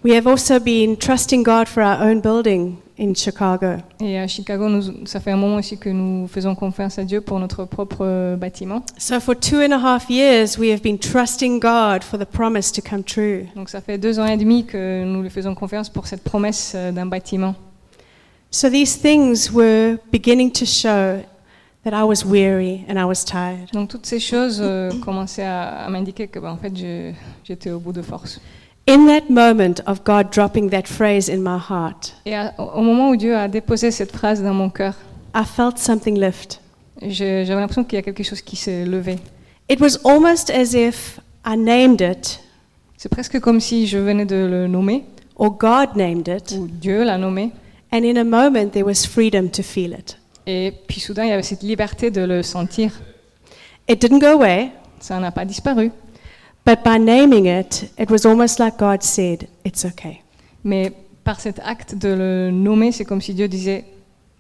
We 0.04 0.16
have 0.16 0.26
also 0.28 0.60
been 0.60 0.98
trusting 0.98 1.44
God 1.44 1.68
for 1.68 1.84
our 1.84 2.02
own 2.02 2.22
building 2.22 2.78
in 3.00 3.14
Chicago. 3.14 3.76
Et 4.00 4.18
à 4.20 4.28
Chicago, 4.28 4.70
nous- 4.70 5.06
ça 5.06 5.20
fait 5.20 5.32
un 5.32 5.36
moment 5.38 5.58
aussi 5.58 5.78
que 5.78 5.90
nous 5.90 6.28
faisons 6.28 6.56
confiance 6.56 6.98
à 6.98 7.04
Dieu 7.04 7.22
pour 7.22 7.40
notre 7.40 7.66
propre 7.66 8.36
bâtiment. 8.36 8.84
So, 8.98 9.20
for 9.20 9.36
two 9.38 9.58
and 9.60 9.72
a 9.72 9.78
half 9.96 10.10
years, 10.10 10.58
we 10.58 10.72
have 10.72 10.82
been 10.82 10.98
trusting 10.98 11.60
God 11.60 12.04
for 12.04 12.18
the 12.18 12.26
promise 12.26 12.72
to 12.72 12.82
come 12.82 13.04
true. 13.04 13.48
Donc 13.56 13.70
ça 13.70 13.82
fait 13.82 13.98
deux 13.98 14.20
ans 14.20 14.26
et 14.26 14.38
demi 14.38 14.66
que 14.66 15.04
nous 15.04 15.22
lui 15.22 15.30
faisons 15.30 15.56
confiance 15.56 15.90
pour 15.90 16.08
cette 16.08 16.24
promesse 16.24 16.74
euh, 16.76 16.92
d'un 16.92 17.06
bâtiment. 17.06 17.56
So, 18.52 18.70
these 18.70 18.98
things 19.02 19.52
were 19.52 19.98
beginning 20.12 20.52
to 20.54 20.66
show 20.66 21.20
that 21.84 21.92
I 21.94 22.04
was 22.04 22.24
weary 22.26 22.86
and 22.90 22.98
I 22.98 23.04
was 23.04 23.26
tired. 23.26 23.70
Donc 23.74 23.90
toutes 23.90 24.06
ces 24.06 24.20
choses 24.22 24.60
euh, 24.62 24.90
commençaient 25.04 25.44
à, 25.44 25.84
à 25.86 25.90
m'indiquer 25.90 26.28
que 26.28 26.40
bah, 26.40 26.52
en 26.54 26.58
fait 26.58 26.72
j'étais 27.44 27.72
au 27.72 27.80
bout 27.80 27.92
de 27.92 28.02
force. 28.02 28.40
In 28.88 29.08
that 29.08 29.30
moment 29.30 29.82
of 29.88 30.04
God 30.04 30.32
dropping 30.32 30.70
that 30.70 30.84
phrase 30.88 31.28
in 31.28 31.38
my 31.42 31.58
heart, 31.58 32.14
Et 32.26 32.36
à- 32.36 32.54
au 32.60 32.82
moment 32.82 33.10
où 33.10 33.16
Dieu 33.16 33.36
a 33.36 33.48
déposé 33.48 33.90
cette 33.90 34.12
phrase 34.12 34.44
dans 34.44 34.54
mon 34.54 34.70
cœur, 34.70 34.94
I 35.36 35.44
felt 35.44 35.80
something 35.80 36.20
lift. 36.20 36.62
j'avais 37.02 37.46
l'impression 37.46 37.84
qu'il 37.84 37.96
y 37.98 38.00
a 38.00 38.04
quelque 38.04 38.24
chose 38.24 38.42
qui 38.42 38.56
s'est 38.56 38.86
levé. 38.86 39.18
It 39.70 39.82
was 39.82 39.98
almost 40.06 40.52
as 40.52 40.74
if 40.76 41.20
I 41.46 41.58
named 41.58 42.00
it, 42.02 42.40
C'est 42.98 43.10
presque 43.10 43.40
comme 43.40 43.60
si 43.60 43.88
je 43.88 43.98
venais 43.98 44.26
de 44.26 44.36
le 44.36 44.68
nommer, 44.68 45.04
or 45.36 45.50
God 45.58 45.96
named 45.96 46.28
it, 46.28 46.56
ou 46.58 46.68
Dieu 46.68 47.04
l'a 47.04 47.18
nommé, 47.18 47.52
and 47.92 48.04
in 48.04 48.18
a 48.18 48.24
moment 48.24 48.70
there 48.72 48.86
was 48.86 49.06
freedom 49.08 49.50
to 49.50 49.64
feel 49.64 49.94
it. 49.94 50.18
et 50.46 50.72
puis 50.88 51.00
soudain 51.02 51.24
il 51.24 51.30
y 51.30 51.32
avait 51.32 51.42
cette 51.42 51.64
liberté 51.64 52.12
de 52.12 52.22
le 52.22 52.44
sentir. 52.44 52.92
It 53.90 54.00
didn't 54.00 54.20
go 54.20 54.28
away, 54.40 54.70
Ça 55.00 55.20
n'a 55.20 55.32
pas 55.32 55.44
disparu, 55.46 55.92
but 56.66 56.84
by 56.84 56.98
naming 56.98 57.46
it, 57.46 57.90
it 57.98 58.10
was 58.10 58.26
almost 58.26 58.60
like 58.60 58.78
God 58.78 59.04
said, 59.04 59.48
It's 59.64 59.86
okay. 59.86 60.22
mais 60.64 60.92
par 61.24 61.40
cet 61.40 61.60
acte 61.60 61.96
de 61.96 62.10
le 62.10 62.52
nommer, 62.52 62.92
c'est 62.92 63.06
comme 63.06 63.22
si 63.22 63.34
Dieu 63.34 63.48
disait 63.48 63.86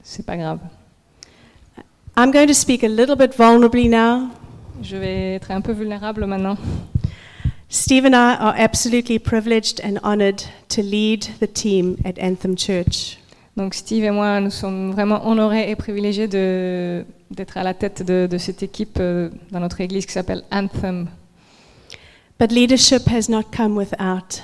c'est 0.03 0.25
pas 0.25 0.37
grave. 0.37 0.59
I'm 2.17 2.31
going 2.31 2.47
to 2.47 2.53
speak 2.53 2.83
a 2.83 2.87
little 2.87 3.15
bit 3.15 3.35
vulnerably 3.37 3.89
now. 3.89 4.29
Je 4.81 4.95
vais 4.97 5.35
être 5.35 5.51
un 5.51 5.61
peu 5.61 5.71
vulnérable 5.73 6.25
maintenant. 6.25 6.57
Steve 7.69 8.05
and 8.05 8.13
I 8.13 8.35
are 8.39 8.53
absolutely 8.57 9.19
privileged 9.19 9.81
and 9.83 9.99
honored 10.03 10.41
to 10.69 10.81
lead 10.81 11.27
the 11.39 11.47
team 11.47 11.97
at 12.05 12.19
Anthem 12.21 12.55
Church. 12.55 13.17
Donc 13.57 13.73
Steve 13.73 14.03
et 14.03 14.11
moi, 14.11 14.39
nous 14.39 14.51
sommes 14.51 14.91
vraiment 14.91 15.27
honorés 15.27 15.69
et 15.69 15.75
privilégiés 15.75 16.27
d'être 16.27 17.57
à 17.57 17.63
la 17.63 17.73
tête 17.73 18.03
de, 18.03 18.27
de 18.29 18.37
cette 18.37 18.63
équipe 18.63 18.97
euh, 18.99 19.29
dans 19.51 19.59
notre 19.59 19.81
église 19.81 20.05
qui 20.05 20.13
s'appelle 20.13 20.43
Anthem. 20.51 21.07
But 22.39 22.51
leadership 22.51 23.07
has 23.07 23.29
not 23.29 23.43
come 23.55 23.77
without 23.77 24.41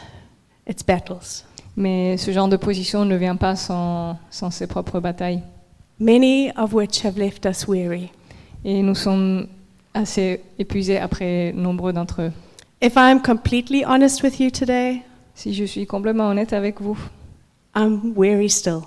its 0.68 0.84
battles. 0.86 1.44
Mais 1.76 2.18
ce 2.18 2.32
genre 2.32 2.48
de 2.48 2.58
position 2.58 3.06
ne 3.06 3.16
vient 3.16 3.36
pas 3.36 3.56
sans, 3.56 4.18
sans 4.30 4.50
ses 4.52 4.68
propres 4.68 5.00
batailles. 5.00 5.42
many 6.00 6.52
of 6.58 6.74
which 6.74 7.06
have 7.06 7.18
left 7.18 7.46
us 7.46 7.68
weary. 7.68 8.10
Et 8.66 8.82
nous 8.82 8.96
sommes 8.96 9.48
assez 9.94 10.42
épuisés 10.58 10.98
après 10.98 11.52
nombreux 11.54 11.94
d'entre 11.94 12.22
eux. 12.24 12.32
If 12.82 12.94
I'm 12.96 13.22
completely 13.22 13.84
honest 13.86 14.24
with 14.24 14.40
you 14.40 14.50
today, 14.50 15.02
Si 15.36 15.54
je 15.54 15.64
suis 15.66 15.86
complètement 15.86 16.28
honnête 16.30 16.54
avec 16.54 16.82
vous, 16.82 16.98
I'm 17.76 18.14
weary 18.16 18.50
still. 18.50 18.82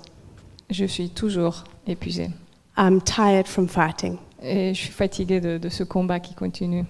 je 0.69 0.85
suis 0.85 1.09
toujours 1.09 1.63
épuisée. 1.87 2.29
I'm 2.77 3.01
tired 3.01 3.47
from 3.47 3.67
fighting. 3.67 4.17
Et 4.41 4.73
je 4.73 4.79
suis 4.81 4.91
fatiguée 4.91 5.39
de, 5.39 5.57
de 5.57 5.69
ce 5.69 5.83
combat 5.83 6.19
qui 6.19 6.33
continue. 6.35 6.83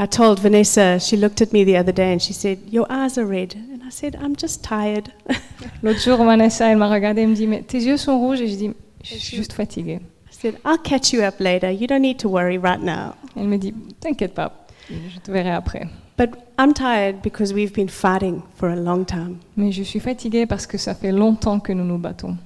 I 0.00 0.06
told 0.06 0.40
Vanessa, 0.40 0.98
she 0.98 1.18
looked 1.18 1.42
at 1.42 1.52
me 1.52 1.62
the 1.62 1.76
other 1.76 1.92
day 1.92 2.10
and 2.10 2.22
she 2.22 2.32
said, 2.32 2.58
Your 2.70 2.86
eyes 2.88 3.18
are 3.18 3.26
red. 3.26 3.54
And 3.54 3.82
I 3.82 3.90
said, 3.90 4.16
I'm 4.16 4.34
just 4.34 4.64
tired. 4.64 5.12
L'autre 5.82 6.00
jour, 6.00 6.16
Vanessa, 6.16 6.64
elle 6.64 6.78
m'a 6.78 6.88
regardée 6.88 7.20
et 7.20 7.26
me 7.26 7.34
dit, 7.34 7.46
mais 7.46 7.60
tes 7.60 7.80
yeux 7.80 7.98
sont 7.98 8.18
rouges. 8.18 8.40
Et 8.40 8.48
je 8.48 8.56
dis, 8.56 8.70
je 9.04 9.16
suis 9.16 9.36
juste 9.36 9.52
fatiguée. 9.52 10.00
I 10.00 10.32
said, 10.32 10.58
I'll 10.64 10.78
catch 10.78 11.12
you 11.12 11.20
up 11.20 11.38
later. 11.38 11.70
You 11.70 11.86
don't 11.86 12.00
need 12.00 12.18
to 12.20 12.30
worry 12.30 12.56
right 12.56 12.80
now. 12.80 13.14
Elle 13.36 13.48
me 13.48 13.58
dit, 13.58 13.74
t'inquiète 14.00 14.32
pas, 14.32 14.66
je 14.88 15.20
te 15.22 15.30
verrai 15.30 15.50
après. 15.50 15.86
But 16.16 16.30
I'm 16.58 16.72
tired 16.72 17.20
because 17.20 17.52
we've 17.52 17.74
been 17.74 17.90
fighting 17.90 18.42
for 18.56 18.70
a 18.70 18.76
long 18.76 19.04
time. 19.04 19.36
Mais 19.58 19.70
je 19.70 19.82
suis 19.82 20.00
fatiguée 20.00 20.46
parce 20.46 20.66
que 20.66 20.78
ça 20.78 20.94
fait 20.94 21.12
longtemps 21.12 21.60
que 21.60 21.74
nous 21.74 21.84
nous 21.84 21.98
battons. 21.98 22.38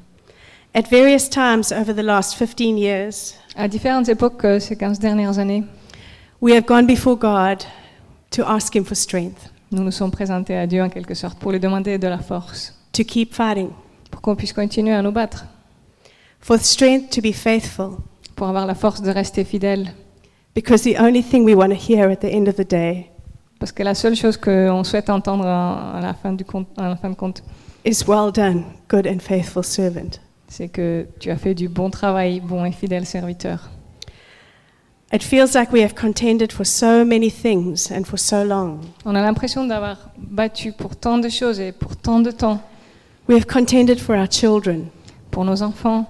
At 0.75 0.89
various 0.91 1.29
times 1.31 1.71
over 1.71 1.95
the 1.95 2.03
last 2.03 2.37
15 2.37 2.77
years, 2.81 3.37
À 3.57 3.69
différentes 3.69 4.09
époques, 4.09 4.45
euh, 4.45 4.59
ces 4.59 4.75
15 4.75 4.99
dernières 4.99 5.39
années, 5.39 5.63
we 6.45 6.53
have 6.53 6.67
gone 6.67 6.87
before 6.87 7.17
God 7.17 7.65
to 8.31 8.47
ask 8.47 8.77
Him 8.77 8.85
for 8.85 8.95
strength, 8.95 9.51
Nous 9.73 9.83
nous 9.83 9.91
sommes 9.91 10.11
présentés 10.11 10.55
à 10.55 10.67
Dieu 10.67 10.83
en 10.83 10.91
quelque 10.91 11.15
sorte 11.15 11.39
pour 11.39 11.53
lui 11.53 11.59
demander 11.59 11.97
de 11.97 12.07
la 12.07 12.19
force, 12.19 12.75
to 12.93 13.03
keep 13.03 13.33
fighting, 13.33 13.71
pour 14.11 14.21
qu'on 14.21 14.37
puisse 14.37 14.53
continuer 14.53 14.93
à 14.93 15.01
nous 15.01 15.11
battre, 15.11 15.47
for 16.41 16.59
strength 16.59 17.09
to 17.09 17.23
be 17.23 17.33
faithful, 17.33 17.93
pour 18.37 18.47
avoir 18.47 18.67
la 18.67 18.75
force 18.75 19.01
de 19.01 19.11
rester 19.11 19.43
fidèle. 19.43 19.95
because 20.55 20.83
the 20.83 21.01
only 21.01 21.23
thing 21.23 21.45
we 21.45 21.55
want 21.55 21.71
to 21.71 21.77
hear 21.77 22.11
at 22.11 22.17
the 22.17 22.31
end 22.31 22.47
of 22.47 22.57
the 22.57 22.69
day 22.69 23.11
Parce 23.59 23.73
que 23.73 23.83
la 23.83 23.95
seule 23.95 24.15
chose 24.15 24.37
qu'on 24.37 24.85
souhaite 24.85 25.09
entendre 25.09 25.47
à 25.47 25.99
la 26.03 26.13
fin, 26.13 26.35
du 26.35 26.45
compte, 26.45 26.69
à 26.77 26.91
la 26.91 26.97
fin 26.97 27.09
de 27.09 27.15
compte, 27.15 27.43
is 27.87 28.05
well 28.07 28.31
done, 28.31 28.65
good 28.91 29.07
and 29.07 29.21
faithful 29.21 29.65
servant. 29.65 30.21
c'est 30.49 30.69
que 30.69 31.07
tu 31.19 31.31
as 31.31 31.37
fait 31.37 31.55
du 31.55 31.71
bon 31.71 31.89
travail, 31.89 32.41
bon 32.41 32.67
et 32.67 32.73
fidèle 32.73 33.07
serviteur. 33.07 33.71
It 35.15 35.23
feels 35.23 35.55
like 35.55 35.71
we 35.73 35.81
have 35.83 35.95
contended 35.95 36.53
for 36.53 36.65
so 36.65 37.05
many 37.05 37.31
things 37.31 37.89
and 37.93 38.05
for 38.05 38.19
so 38.19 38.43
long. 38.43 38.81
On 39.05 39.15
a 39.15 39.23
l'impression 39.23 39.65
d'avoir 39.65 39.97
battu 40.19 40.73
pour 40.73 40.97
tant 40.97 41.19
de 41.19 41.29
choses 41.29 41.61
et 41.61 41.71
pour 41.71 41.95
tant 41.97 42.21
de 42.21 42.33
temps, 42.33 42.61
We 43.29 43.37
have 43.39 43.47
contended 43.47 44.01
for 44.01 44.17
our 44.17 44.27
children. 44.29 44.91
pour 45.31 45.45
nos 45.45 45.63
enfants. 45.63 46.07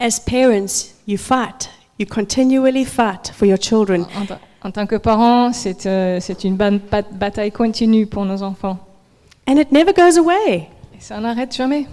As 0.00 0.18
parents, 0.20 0.92
you 1.06 1.16
fight. 1.18 1.70
You 1.98 2.06
continually 2.06 2.84
fight 2.84 3.30
for 3.32 3.46
your 3.46 3.58
children. 3.58 4.06
En, 4.16 4.26
ta- 4.26 4.40
en 4.64 4.70
tant 4.72 4.86
que 4.86 4.96
parents, 4.98 5.52
c'est 5.52 5.86
euh, 5.86 6.18
une 6.42 6.56
bataille 6.56 7.52
continue 7.52 8.06
pour 8.06 8.24
nos 8.24 8.42
enfants. 8.42 8.78
And 9.46 9.56
it 9.58 9.70
never 9.70 9.92
goes 9.92 10.18
away. 10.18 10.68
Et 10.96 11.00
ça 11.00 11.20
n'arrête 11.20 11.54
jamais. 11.54 11.86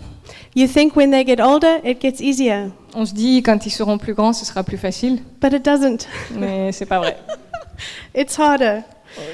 You 0.56 0.68
think 0.68 0.96
when 0.96 1.12
they 1.12 1.26
get 1.26 1.40
older, 1.40 1.80
it 1.84 2.02
gets 2.02 2.20
easier, 2.22 2.72
On 2.96 3.06
se 3.06 3.14
dit 3.14 3.42
quand 3.44 3.66
ils 3.66 3.72
seront 3.72 3.98
plus 3.98 4.14
grands, 4.14 4.34
ce 4.34 4.46
sera 4.46 4.64
plus 4.64 4.78
facile, 4.78 5.20
but 5.42 5.54
it 5.54 5.64
doesn't. 5.64 6.08
mais 6.36 6.72
c'est 6.72 6.86
pas 6.86 7.00
vrai. 7.00 7.18
It's 8.16 8.38
harder. 8.38 8.82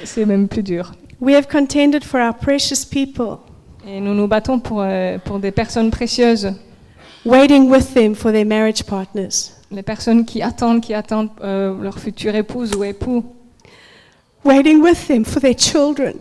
C'est 0.04 0.24
même 0.24 0.46
plus 0.48 0.62
dur. 0.62 0.92
We 1.20 1.34
have 1.34 1.46
contended 1.48 2.04
for 2.04 2.20
our 2.20 2.34
precious 2.34 2.84
people, 2.88 3.38
Et 3.86 4.00
nous 4.00 4.14
nous 4.14 4.28
battons 4.28 4.60
pour, 4.60 4.82
euh, 4.82 5.18
pour 5.18 5.38
des 5.38 5.50
personnes 5.50 5.90
précieuses, 5.90 6.52
waiting 7.24 7.70
with 7.70 7.92
them 7.94 8.14
for 8.14 8.30
their 8.32 8.44
marriage 8.46 8.82
partners, 8.84 9.52
les 9.70 9.82
personnes 9.82 10.24
qui 10.24 10.42
attendent, 10.42 10.80
qui 10.80 10.92
attendent 10.94 11.30
euh, 11.42 11.74
leur 11.82 11.98
future 11.98 12.34
épouse 12.34 12.74
ou 12.76 12.84
époux, 12.84 13.24
waiting 14.44 14.80
with 14.82 15.06
them 15.08 15.24
for 15.24 15.40
their 15.40 15.54
children, 15.58 16.14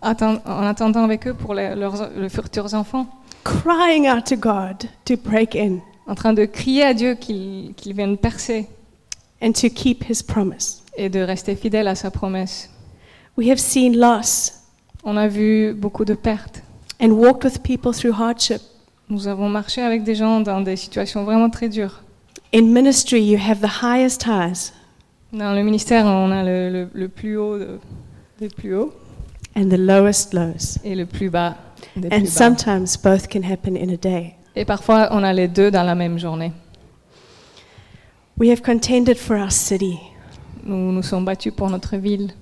attend- 0.00 0.40
en 0.46 0.62
attendant 0.66 1.04
avec 1.04 1.26
eux 1.26 1.34
pour 1.34 1.54
les- 1.54 1.74
leurs, 1.74 2.10
leurs 2.16 2.30
futurs 2.30 2.72
enfants, 2.74 3.06
crying 3.46 4.06
out 4.08 4.24
to 4.24 4.36
God 4.36 4.88
to 5.04 5.16
break 5.16 5.54
in 5.54 5.78
en 6.06 6.14
train 6.14 6.32
de 6.32 6.44
crier 6.46 6.82
à 6.84 6.94
Dieu 6.94 7.14
qu'il 7.14 7.74
qu'il 7.76 7.94
vienne 7.94 8.16
percer 8.16 8.66
and 9.42 9.52
to 9.52 9.68
keep 9.68 10.04
His 10.08 10.22
promise. 10.22 10.82
et 10.96 11.08
de 11.08 11.20
rester 11.20 11.54
fidèle 11.56 11.88
à 11.88 11.94
sa 11.94 12.10
promesse. 12.10 12.70
We 13.36 13.48
have 13.50 13.58
seen 13.58 13.96
loss 13.96 14.52
On 15.04 15.16
a 15.16 15.28
vu 15.28 15.72
beaucoup 15.74 16.04
de 16.04 16.14
pertes. 16.14 16.62
and 17.00 17.10
walked 17.10 17.44
with 17.44 17.62
people 17.62 17.92
through 17.92 18.14
hardship. 18.18 18.60
Nous 19.08 19.28
avons 19.28 19.48
marché 19.48 19.82
avec 19.82 20.02
des 20.02 20.14
gens 20.16 20.40
dans 20.40 20.60
des 20.62 20.74
situations 20.76 21.22
vraiment 21.24 21.50
très 21.50 21.68
dures. 21.68 22.02
In 22.54 22.62
ministry, 22.72 23.20
you 23.22 23.38
have 23.38 23.60
the 23.60 23.82
highest 23.82 24.24
highs 24.26 24.72
Dans 25.32 25.52
le 25.54 25.62
ministère, 25.62 26.06
on 26.06 26.30
a 26.32 26.42
le, 26.42 26.70
le- 26.70 26.88
le 26.92 27.08
plus 27.08 27.36
haut 27.36 27.58
de- 27.58 27.78
des 28.40 28.48
plus 28.48 28.74
hauts 28.74 28.92
and 29.54 29.68
the 29.68 29.76
lowest 29.78 30.32
lows. 30.34 30.78
et 30.84 30.94
le 30.94 31.04
plus 31.06 31.28
bas 31.30 31.56
des 31.96 32.08
And 32.08 32.20
plus 32.22 32.34
bas. 32.34 32.38
sometimes 32.38 32.96
both 32.96 33.28
can 33.28 33.42
happen 33.42 33.76
in 33.76 33.90
a 33.90 33.96
day. 33.96 34.34
Et 34.54 34.64
parfois, 34.64 35.08
on 35.10 35.22
a 35.22 35.32
les 35.32 35.48
deux 35.48 35.70
dans 35.70 35.82
la 35.84 35.94
même 35.94 36.18
journée. 36.18 36.52
We 38.38 38.50
have 38.50 38.62
contended 38.62 39.16
for 39.16 39.36
our 39.36 39.50
city. 39.50 39.98
Nous 40.64 40.92
nous 40.92 41.02
sommes 41.02 41.24
battus 41.24 41.52
pour 41.54 41.70
notre 41.70 41.96
ville. 41.96 42.32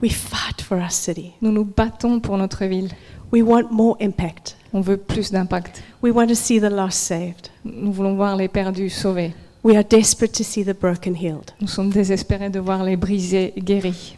We 0.00 0.10
fight 0.12 0.60
for 0.62 0.78
our 0.78 0.90
city. 0.90 1.32
Nous 1.40 1.52
nous 1.52 1.64
battons 1.64 2.20
pour 2.20 2.36
notre 2.36 2.64
ville. 2.66 2.90
We 3.32 3.42
want 3.42 3.70
more 3.70 3.96
impact. 4.00 4.56
On 4.72 4.80
veut 4.80 4.96
plus 4.96 5.30
d'impact. 5.30 5.82
We 6.02 6.12
want 6.12 6.28
to 6.28 6.34
see 6.34 6.58
the 6.60 6.70
lost 6.70 6.98
saved. 6.98 7.50
Nous 7.64 7.92
voulons 7.92 8.14
voir 8.16 8.36
les 8.36 8.48
perdus 8.48 8.90
sauvés. 8.90 9.32
We 9.64 9.76
are 9.76 9.84
desperate 9.84 10.32
to 10.34 10.42
see 10.44 10.64
the 10.64 10.74
broken 10.74 11.14
healed. 11.14 11.52
Nous 11.60 11.68
sommes 11.68 11.90
désespérés 11.90 12.50
de 12.50 12.58
voir 12.58 12.82
les 12.82 12.96
brisés 12.96 13.52
guéris. 13.56 14.16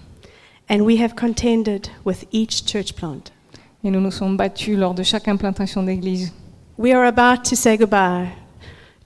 And 0.71 0.81
we 0.81 0.99
have 1.03 1.15
contended 1.15 1.91
with 2.05 2.25
each 2.33 2.65
church 2.65 2.95
plant. 2.95 3.31
Et 3.85 3.91
nous 3.91 4.01
nous 4.01 4.11
sommes 4.11 4.37
battus 4.37 4.77
lors 4.79 4.95
de 4.95 5.03
chaque 5.03 5.29
implantation 5.29 5.83
d'église. 5.83 6.33
We 6.79 6.93
are 6.95 7.05
about 7.07 7.43
to 7.49 7.55
say 7.55 7.77
goodbye 7.77 8.29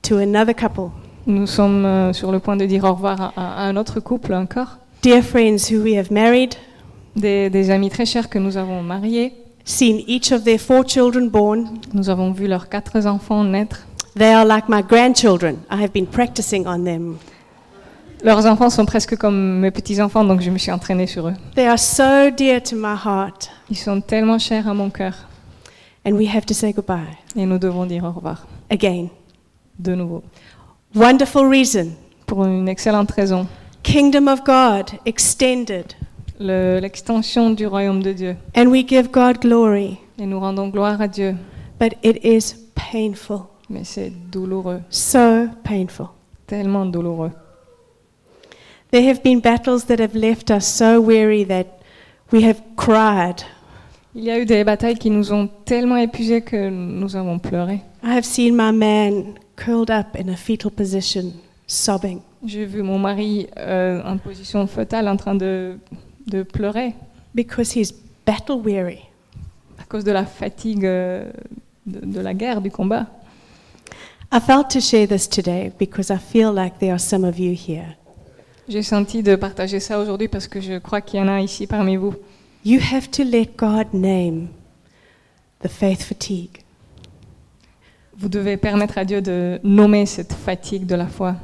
to 0.02 0.16
another 0.18 0.54
couple, 0.54 0.90
Nous 1.26 1.46
sommes 1.46 1.84
euh, 1.84 2.12
sur 2.12 2.30
le 2.32 2.38
point 2.38 2.56
de 2.56 2.64
dire 2.64 2.84
au 2.84 2.92
revoir 2.94 3.32
à, 3.36 3.64
à 3.64 3.68
un 3.68 3.76
autre 3.76 4.00
couple 4.00 4.32
encore. 4.34 4.78
dear 5.02 5.22
friends 5.22 5.70
who 5.70 5.82
we 5.82 5.96
have 5.96 6.10
married, 6.12 6.54
Des, 7.16 7.50
des 7.50 7.70
amis 7.70 7.90
très 7.90 8.06
chers 8.06 8.28
que 8.30 8.38
nous 8.38 8.56
avons 8.56 8.80
mariés. 8.82 9.32
seen 9.64 10.02
each 10.06 10.30
of 10.32 10.44
their 10.44 10.58
four 10.58 10.84
children 10.86 11.28
born. 11.28 11.66
Nous 11.92 12.08
avons 12.08 12.30
vu 12.32 12.46
leurs 12.46 12.68
quatre 12.68 13.04
enfants 13.06 13.42
naître. 13.44 13.86
They 14.16 14.32
are 14.32 14.46
like 14.46 14.68
my 14.68 14.82
grandchildren. 14.82 15.56
I 15.70 15.82
have 15.82 15.90
been 15.92 16.06
practicing 16.06 16.66
on 16.66 16.84
them. 16.84 17.16
Leurs 18.24 18.46
enfants 18.46 18.70
sont 18.70 18.84
presque 18.86 19.16
comme 19.16 19.58
mes 19.60 19.70
petits-enfants, 19.70 20.24
donc 20.24 20.40
je 20.40 20.50
me 20.50 20.58
suis 20.58 20.72
entraînée 20.72 21.06
sur 21.06 21.28
eux. 21.28 21.34
They 21.54 21.66
are 21.66 21.78
so 21.78 22.30
dear 22.36 22.62
to 22.62 22.76
my 22.76 22.94
heart. 23.04 23.50
Ils 23.70 23.76
sont 23.76 24.00
tellement 24.00 24.38
chers 24.38 24.66
à 24.68 24.74
mon 24.74 24.90
cœur. 24.90 25.14
And 26.06 26.12
we 26.12 26.26
have 26.34 26.46
to 26.46 26.54
say 26.54 26.72
goodbye 26.72 27.16
Et 27.36 27.44
nous 27.44 27.58
devons 27.58 27.84
dire 27.86 28.04
au 28.04 28.12
revoir 28.12 28.46
again. 28.70 29.08
de 29.78 29.94
nouveau. 29.94 30.22
Wonderful 30.94 31.46
reason. 31.46 31.92
Pour 32.26 32.44
une 32.46 32.68
excellente 32.68 33.10
raison. 33.12 33.46
Kingdom 33.82 34.26
of 34.28 34.42
God 34.44 34.90
extended. 35.04 35.94
Le- 36.40 36.78
L'extension 36.80 37.50
du 37.50 37.66
royaume 37.66 38.02
de 38.02 38.12
Dieu. 38.12 38.36
And 38.56 38.68
we 38.68 38.84
give 38.86 39.10
God 39.10 39.40
glory. 39.40 39.98
Et 40.18 40.26
nous 40.26 40.40
rendons 40.40 40.68
gloire 40.68 41.00
à 41.00 41.08
Dieu. 41.08 41.36
But 41.78 41.94
it 42.02 42.24
is 42.24 42.54
painful. 42.74 43.42
Mais 43.68 43.84
c'est 43.84 44.10
douloureux. 44.30 44.80
So 44.90 45.46
painful. 45.62 46.06
Tellement 46.46 46.86
douloureux. 46.86 47.32
There 48.90 49.06
have 49.10 49.22
been 49.22 49.40
battles 49.40 49.84
that 49.86 50.00
have 50.00 50.14
left 50.14 50.50
us 50.50 50.66
so 50.66 50.98
weary 51.00 51.44
that 51.44 51.66
we 52.32 52.42
have 52.44 52.62
cried. 52.76 53.42
Il 54.14 54.24
y 54.24 54.30
a 54.30 54.38
eu 54.38 54.46
des 54.46 54.64
batailles 54.64 54.96
qui 54.98 55.10
nous 55.10 55.32
ont 55.32 55.48
tellement 55.64 55.96
épuisés 55.96 56.40
que 56.40 56.68
nous 56.70 57.14
avons 57.14 57.38
pleuré. 57.38 57.80
I 58.02 58.16
have 58.16 58.24
seen 58.24 58.56
my 58.56 58.72
man 58.72 59.34
curled 59.56 59.90
up 59.90 60.16
in 60.18 60.28
a 60.32 60.36
fetal 60.36 60.70
position, 60.70 61.32
sobbing. 61.66 62.20
J'ai 62.44 62.64
vu 62.64 62.82
mon 62.82 62.98
mari 62.98 63.48
euh, 63.58 64.00
en 64.04 64.16
position 64.16 64.66
fœtale 64.66 65.08
en 65.08 65.16
train 65.16 65.34
de, 65.34 65.76
de 66.26 66.42
pleurer 66.42 66.94
because 67.34 67.76
he's 67.76 67.92
battle 68.26 68.60
weary. 68.64 69.00
à 69.78 69.84
cause 69.84 70.04
de 70.04 70.12
la 70.12 70.24
fatigue 70.24 70.84
euh, 70.86 71.30
de, 71.86 72.04
de 72.06 72.20
la 72.20 72.34
guerre, 72.34 72.60
du 72.60 72.70
combat. 72.70 73.06
I 74.32 74.40
felt 74.40 74.68
to 74.70 74.80
share 74.80 75.06
this 75.06 75.28
today 75.28 75.72
because 75.78 76.10
I 76.10 76.18
feel 76.18 76.52
like 76.52 76.78
there 76.78 76.92
are 76.92 76.98
some 77.00 77.24
of 77.24 77.38
you 77.38 77.52
here. 77.52 77.96
J'ai 78.68 78.82
senti 78.82 79.22
de 79.22 79.34
partager 79.36 79.80
ça 79.80 79.98
aujourd'hui 79.98 80.28
parce 80.28 80.46
que 80.46 80.60
je 80.60 80.78
crois 80.78 81.00
qu'il 81.00 81.18
y 81.18 81.22
en 81.22 81.28
a 81.28 81.40
ici 81.40 81.66
parmi 81.66 81.96
vous. 81.96 82.14
You 82.68 82.80
have 82.80 83.10
to 83.12 83.24
let 83.24 83.56
God 83.56 83.94
name 83.94 84.50
the 85.60 85.70
faith 85.70 86.02
fatigue. 86.02 86.62
Vous 88.14 88.28
devez 88.28 88.58
permettre 88.58 88.98
à 88.98 89.06
Dieu 89.06 89.22
de 89.22 89.58
nommer 89.64 90.04
cette 90.04 90.34
fatigue 90.34 90.84
de 90.84 90.94
la 90.94 91.06
foi. 91.06 91.36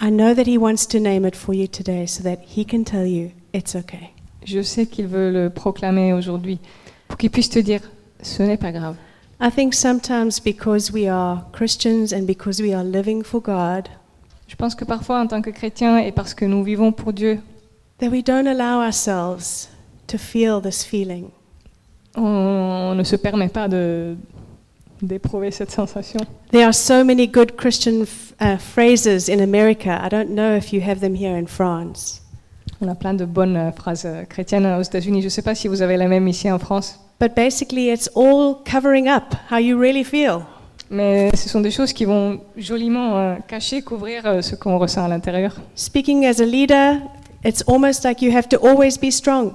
I 0.00 0.10
know 0.10 0.32
that 0.32 0.46
He 0.46 0.56
wants 0.56 0.86
to 0.88 0.98
name 0.98 1.26
it 1.26 1.36
for 1.36 1.54
you 1.54 1.66
today 1.66 2.06
so 2.06 2.22
that 2.22 2.38
He 2.56 2.64
can 2.64 2.84
tell 2.84 3.06
you 3.06 3.32
it's 3.52 3.74
okay. 3.76 4.14
Je 4.46 4.62
sais 4.62 4.86
qu'il 4.86 5.08
veut 5.08 5.30
le 5.30 5.50
proclamer 5.50 6.14
aujourd'hui 6.14 6.58
pour 7.06 7.18
qu'il 7.18 7.28
puisse 7.28 7.50
te 7.50 7.58
dire 7.58 7.82
ce 8.22 8.42
n'est 8.42 8.56
pas 8.56 8.72
grave. 8.72 8.96
I 9.42 9.50
think 9.50 9.74
sometimes 9.74 10.40
because 10.42 10.90
we 10.90 11.06
are 11.06 11.44
Christians 11.52 12.14
and 12.14 12.24
because 12.24 12.62
we 12.62 12.72
are 12.72 12.82
living 12.82 13.22
for 13.22 13.42
God, 13.42 13.90
Je 14.48 14.56
pense 14.56 14.74
que 14.74 14.86
parfois, 14.86 15.20
en 15.20 15.26
tant 15.26 15.42
que 15.42 15.50
chrétien 15.50 15.98
et 15.98 16.12
parce 16.12 16.32
que 16.32 16.46
nous 16.46 16.64
vivons 16.64 16.92
pour 16.92 17.12
Dieu, 17.12 17.40
that 17.98 18.08
we 18.08 18.24
don't 18.24 18.46
allow 18.46 18.80
ourselves 18.80 19.68
to 20.06 20.18
feel 20.18 20.60
this 20.60 20.84
feeling. 20.84 21.30
on 22.16 22.94
ne 22.94 23.02
se 23.02 23.16
permet 23.16 23.48
pas 23.48 23.68
de 23.68 24.16
d'éprouver 25.02 25.50
cette 25.50 25.70
sensation. 25.70 26.20
There 26.50 26.64
are 26.64 26.72
so 26.72 27.04
many 27.04 27.26
good 27.26 27.56
Christian 27.56 28.04
uh, 28.40 28.56
phrases 28.58 29.28
in 29.28 29.40
America. 29.40 30.00
I 30.02 30.08
don't 30.08 30.30
know 30.30 30.56
if 30.56 30.72
you 30.72 30.80
have 30.80 31.00
them 31.00 31.14
here 31.14 31.36
in 31.36 31.46
France. 31.46 32.22
On 32.80 32.88
a 32.88 32.94
plein 32.94 33.14
de 33.14 33.24
bonnes 33.26 33.56
euh, 33.56 33.72
phrases 33.72 34.04
euh, 34.06 34.24
chrétiennes 34.24 34.66
aux 34.66 34.82
États-Unis. 34.82 35.20
Je 35.20 35.26
ne 35.26 35.30
sais 35.30 35.42
pas 35.42 35.54
si 35.54 35.68
vous 35.68 35.82
avez 35.82 35.96
la 35.96 36.08
même 36.08 36.26
ici 36.28 36.50
en 36.50 36.58
France, 36.58 36.98
But 37.20 37.34
basically, 37.36 37.90
it's 37.90 38.08
all 38.16 38.56
covering 38.64 39.08
up 39.08 39.34
how 39.50 39.58
you 39.58 39.78
really 39.78 40.04
feel. 40.04 40.44
mais 40.90 41.30
ce 41.34 41.48
sont 41.48 41.60
des 41.60 41.70
choses 41.70 41.92
qui 41.92 42.04
vont 42.04 42.40
joliment 42.56 43.16
euh, 43.18 43.36
cacher, 43.46 43.82
couvrir 43.82 44.26
euh, 44.26 44.42
ce 44.42 44.54
qu'on 44.54 44.78
ressent 44.78 45.04
à 45.04 45.08
l'intérieur. 45.08 45.54
Speaking 45.74 46.26
as 46.26 46.40
a 46.40 46.44
leader, 46.44 46.96
it's 47.44 47.62
almost 47.68 48.04
like 48.04 48.20
you 48.20 48.36
have 48.36 48.48
to 48.48 48.58
always 48.66 48.98
be 48.98 49.10
strong. 49.10 49.52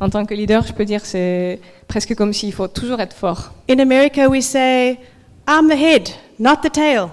En 0.00 0.08
tant 0.08 0.24
que 0.24 0.32
leader, 0.32 0.66
je 0.66 0.72
peux 0.72 0.86
dire 0.86 1.04
c'est 1.04 1.60
presque 1.86 2.14
comme 2.14 2.32
s'il 2.32 2.52
faut 2.54 2.68
toujours 2.68 3.00
être 3.00 3.14
fort. 3.14 3.52
In 3.68 3.80
America, 3.80 4.28
we 4.28 4.42
say, 4.42 4.98
I'm 5.46 5.68
the 5.68 5.76
head, 5.78 6.08
not 6.38 6.56
the 6.62 6.72
tail. 6.72 7.08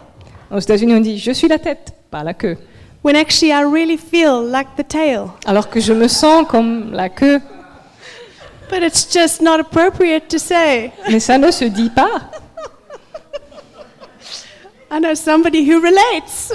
Aux 0.50 0.60
États-Unis, 0.60 0.94
on 0.94 1.02
dit 1.02 1.20
je 1.20 1.32
suis 1.32 1.50
la 1.50 1.60
tête, 1.60 1.94
pas 2.10 2.24
la 2.24 2.34
queue. 2.34 2.58
when 3.04 3.16
actually 3.16 3.52
I 3.52 3.62
really 3.62 3.98
feel 3.98 4.42
like 4.42 4.76
the 4.78 4.84
tail. 4.84 5.32
alors 5.46 5.70
que 5.70 5.80
je 5.80 5.94
me 5.94 6.08
sens 6.08 6.46
comme 6.48 6.92
la 6.94 7.10
queue. 7.10 7.42
But 8.70 8.84
it's 8.84 9.06
just 9.14 9.42
not 9.42 9.60
appropriate 9.60 10.28
to 10.30 10.38
say. 10.38 10.92
Mais 11.10 11.20
ça 11.20 11.38
ne 11.38 11.52
se 11.52 11.66
dit 11.66 11.90
pas. 11.90 12.30
I 14.92 15.00
know 15.00 15.14
somebody 15.14 15.70
who 15.70 15.80
relates. 15.82 16.54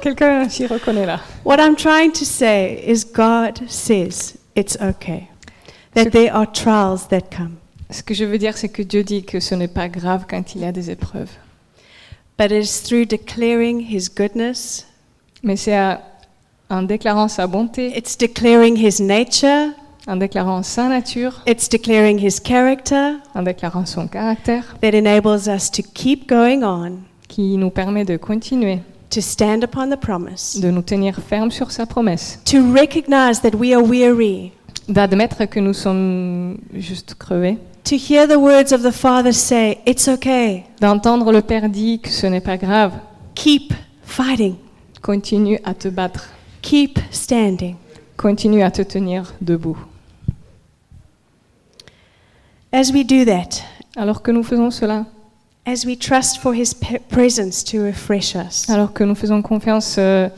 Quelqu'un 0.00 0.48
s'y 0.50 0.66
reconnaît 0.66 1.06
là. 1.06 1.20
what 1.44 1.56
I'm 1.58 1.76
trying 1.76 2.12
to 2.12 2.24
say 2.26 2.82
is 2.86 3.04
God 3.04 3.62
says 3.68 4.34
it's 4.56 4.76
okay. 4.80 5.28
That 5.94 6.04
So- 6.04 6.10
there 6.10 6.32
are 6.34 6.46
trials 6.50 7.08
that 7.08 7.22
come. 7.34 7.56
Ce 7.90 8.02
que 8.02 8.14
je 8.14 8.24
veux 8.24 8.38
dire, 8.38 8.56
c'est 8.56 8.68
que 8.70 8.82
Dieu 8.82 9.04
dit 9.04 9.24
que 9.24 9.38
ce 9.40 9.54
n'est 9.54 9.68
pas 9.68 9.88
grave 9.88 10.24
quand 10.28 10.54
il 10.54 10.62
y 10.62 10.64
a 10.64 10.72
des 10.72 10.90
épreuves. 10.90 11.30
But 12.38 12.50
it 12.50 12.64
is 12.64 12.82
through 12.82 13.06
declaring 13.06 13.80
his 13.80 14.08
goodness, 14.14 14.86
Mais 15.42 15.56
c'est 15.56 15.76
en 16.70 16.82
déclarant 16.82 17.28
sa 17.28 17.46
bonté, 17.46 17.96
it's 17.96 18.16
declaring 18.16 18.76
his 18.76 19.00
nature, 19.00 19.68
en 20.06 20.16
déclarant 20.16 20.62
sa 20.62 20.88
nature, 20.88 21.42
it's 21.46 21.68
declaring 21.68 22.18
his 22.18 22.40
character 22.42 23.18
en 23.34 23.42
déclarant 23.42 23.84
son 23.86 24.08
caractère, 24.08 24.76
that 24.80 24.94
enables 24.94 25.46
us 25.48 25.70
to 25.70 25.82
keep 25.94 26.26
going 26.28 26.62
on, 26.62 27.00
qui 27.28 27.56
nous 27.58 27.70
permet 27.70 28.04
de 28.06 28.16
continuer, 28.16 28.80
to 29.10 29.20
stand 29.20 29.62
upon 29.62 29.90
the 29.90 29.96
promise, 29.96 30.58
de 30.60 30.70
nous 30.70 30.82
tenir 30.82 31.18
fermes 31.20 31.50
sur 31.50 31.70
sa 31.70 31.86
promesse, 31.86 32.38
to 32.44 32.58
recognize 32.72 33.40
that 33.40 33.54
we 33.54 33.72
are 33.74 33.82
weary, 33.82 34.52
d'admettre 34.88 35.44
que 35.48 35.60
nous 35.60 35.74
sommes 35.74 36.58
juste 36.74 37.14
crevés, 37.14 37.58
to 37.84 37.96
hear 37.96 38.26
the 38.26 38.38
words 38.38 38.72
of 38.72 38.82
the 38.82 38.92
Father 38.92 39.32
say, 39.32 39.78
It's 39.86 40.08
okay, 40.08 40.64
d'entendre 40.80 41.32
le 41.32 41.42
Père 41.42 41.68
dire 41.68 42.00
que 42.02 42.10
ce 42.10 42.26
n'est 42.26 42.40
pas 42.40 42.56
grave, 42.56 42.92
keep 43.34 43.72
fighting, 44.04 44.56
continue 45.02 45.58
à 45.64 45.74
te 45.74 45.88
battre, 45.88 46.28
keep 46.62 46.98
standing. 47.10 47.76
continue 48.16 48.62
à 48.62 48.70
te 48.70 48.82
tenir 48.82 49.34
debout. 49.40 49.78
As 52.72 52.90
we 52.92 53.04
do 53.04 53.24
that, 53.24 53.62
Alors 53.96 54.22
que 54.22 54.32
nous 54.32 54.42
faisons 54.42 54.72
cela, 54.72 55.06
as 55.66 55.84
we 55.86 55.96
trust 55.96 56.38
for 56.38 56.54
his 56.54 56.74
pe- 56.74 56.98
presence 57.08 57.62
to 57.64 57.82
refresh 57.82 58.34
us, 58.36 58.68
alors 58.68 58.92
que 58.92 59.04
nous 59.04 59.14
faisons 59.14 59.42
confiance 59.42 59.96
euh, 59.98 60.28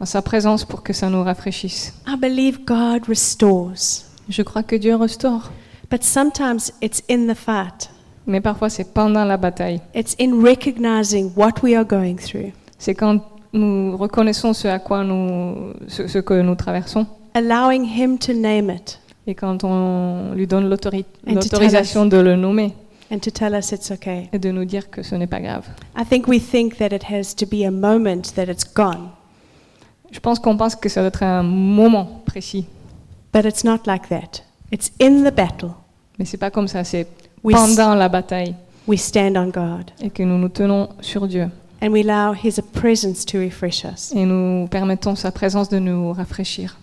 en 0.00 0.04
sa 0.06 0.22
présence 0.22 0.64
pour 0.64 0.82
que 0.82 0.92
ça 0.92 1.08
nous 1.08 1.22
rafraîchisse, 1.22 1.94
I 2.06 2.16
believe 2.16 2.64
God 2.64 3.06
restores. 3.08 4.04
je 4.28 4.42
crois 4.42 4.62
que 4.62 4.76
Dieu 4.76 4.96
restaure. 4.96 5.50
But 5.90 6.02
sometimes 6.02 6.72
it's 6.82 7.02
in 7.08 7.26
the 7.32 7.36
fight. 7.36 7.90
Mais 8.26 8.40
parfois, 8.40 8.68
c'est 8.68 8.92
pendant 8.92 9.24
la 9.24 9.36
bataille. 9.36 9.80
It's 9.94 10.16
in 10.20 10.42
recognizing 10.42 11.30
what 11.36 11.62
we 11.62 11.76
are 11.76 11.84
going 11.84 12.16
through, 12.16 12.50
C'est 12.78 12.94
quand 12.94 13.20
nous 13.52 13.96
reconnaissons 13.96 14.52
ce 14.52 14.66
à 14.68 14.80
quoi 14.80 15.04
nous, 15.04 15.72
ce, 15.86 16.08
ce 16.08 16.18
que 16.18 16.40
nous 16.42 16.56
traversons, 16.56 17.06
allowing 17.34 17.84
Him 17.84 18.18
to 18.18 18.32
name 18.32 18.68
it 18.70 18.98
et 19.28 19.34
quand 19.34 19.64
on 19.64 20.32
lui 20.34 20.46
donne 20.46 20.68
l'autorisation 20.68 22.06
de 22.06 22.16
le 22.16 22.36
nommer 22.36 22.74
and 23.10 23.18
to 23.20 23.30
tell 23.30 23.54
us 23.54 23.72
it's 23.72 23.90
okay. 23.90 24.28
et 24.32 24.38
de 24.38 24.50
nous 24.50 24.64
dire 24.64 24.90
que 24.90 25.02
ce 25.02 25.14
n'est 25.14 25.26
pas 25.26 25.40
grave. 25.40 25.66
I 25.96 26.04
think 26.04 26.26
we 26.26 26.40
think 26.40 26.76
that 26.78 26.88
it 26.94 27.04
has 27.10 27.34
to 27.36 27.46
be 27.46 27.64
a 27.64 27.70
moment 27.70 28.34
that 28.34 28.44
it's 28.44 28.64
gone, 28.64 29.10
Je 30.10 30.20
pense 30.20 30.38
qu'on 30.38 30.56
pense 30.56 30.76
que 30.76 30.88
ça 30.88 31.00
doit 31.00 31.08
être 31.08 31.22
un 31.22 31.42
moment 31.42 32.22
précis, 32.24 32.66
but 33.32 33.44
it's 33.44 33.64
not 33.64 33.80
like 33.86 34.08
that. 34.08 34.42
It's 34.72 34.90
in 35.00 35.22
the 35.22 35.34
battle. 35.34 35.70
mais 36.18 36.24
c'est 36.24 36.38
pas 36.38 36.50
comme 36.50 36.68
ça. 36.68 36.84
C'est 36.84 37.06
We, 37.44 37.54
pendant 37.54 37.94
la 37.94 38.08
bataille 38.08 38.54
we 38.88 39.00
stand 39.00 39.36
on 39.36 39.50
God 39.50 39.90
et 40.00 40.10
que 40.10 40.22
nous 40.24 40.38
nous 40.38 40.48
tenons 40.48 40.88
sur 41.00 41.28
Dieu 41.28 41.48
and 41.82 41.88
we 41.90 42.08
allow 42.08 42.34
His 42.34 42.60
presence 42.72 43.24
to 43.26 43.38
refresh 43.38 43.84
us. 43.84 44.12
et 44.14 44.24
nous 44.24 44.66
permettons 44.68 45.14
sa 45.14 45.30
présence 45.30 45.68
de 45.68 45.78
nous 45.78 46.12
rafraîchir. 46.12 46.76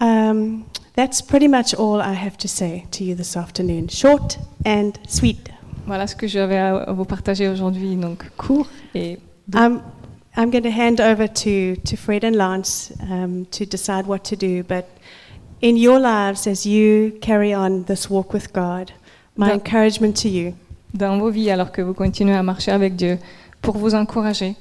Um, 0.00 0.64
that's 0.94 1.22
pretty 1.22 1.48
much 1.48 1.74
all 1.74 2.00
I 2.00 2.12
have 2.12 2.36
to 2.38 2.48
say 2.48 2.86
to 2.92 3.04
you 3.04 3.14
this 3.14 3.36
afternoon. 3.36 3.88
Short 3.88 4.38
and 4.64 4.98
sweet. 5.08 5.50
Voilà 5.86 6.06
ce 6.06 6.14
que 6.14 6.28
j'avais 6.28 6.58
à 6.58 6.92
vous 6.92 7.04
partager 7.04 7.48
aujourd'hui, 7.48 7.96
donc 7.96 8.30
court 8.36 8.68
et 8.94 9.18
I'm, 9.52 9.82
I'm 10.36 10.50
going 10.50 10.62
to 10.62 10.70
hand 10.70 11.00
over 11.00 11.26
to, 11.26 11.76
to 11.76 11.96
Fred 11.96 12.24
and 12.24 12.36
Lance 12.36 12.92
um, 13.10 13.46
to 13.46 13.64
decide 13.66 14.06
what 14.06 14.22
to 14.24 14.36
do. 14.36 14.62
But 14.62 14.86
in 15.60 15.76
your 15.76 15.98
lives, 15.98 16.46
as 16.46 16.64
you 16.64 17.18
carry 17.20 17.52
on 17.52 17.84
this 17.84 18.08
walk 18.08 18.32
with 18.32 18.52
God, 18.52 18.92
my 19.36 19.52
encouragement 19.52 20.16
to 20.22 20.28
you 20.28 20.54
dans 20.94 21.18
vos 21.18 21.30
vies 21.30 21.50
alors 21.50 21.72
que 21.72 21.82
vous 21.82 21.94
continuez 21.94 22.34
à 22.34 22.42
marcher 22.42 22.70
avec 22.70 22.96
Dieu. 22.96 23.18
Pour 23.60 23.76
vous 23.76 23.94
encourager, 23.94 24.56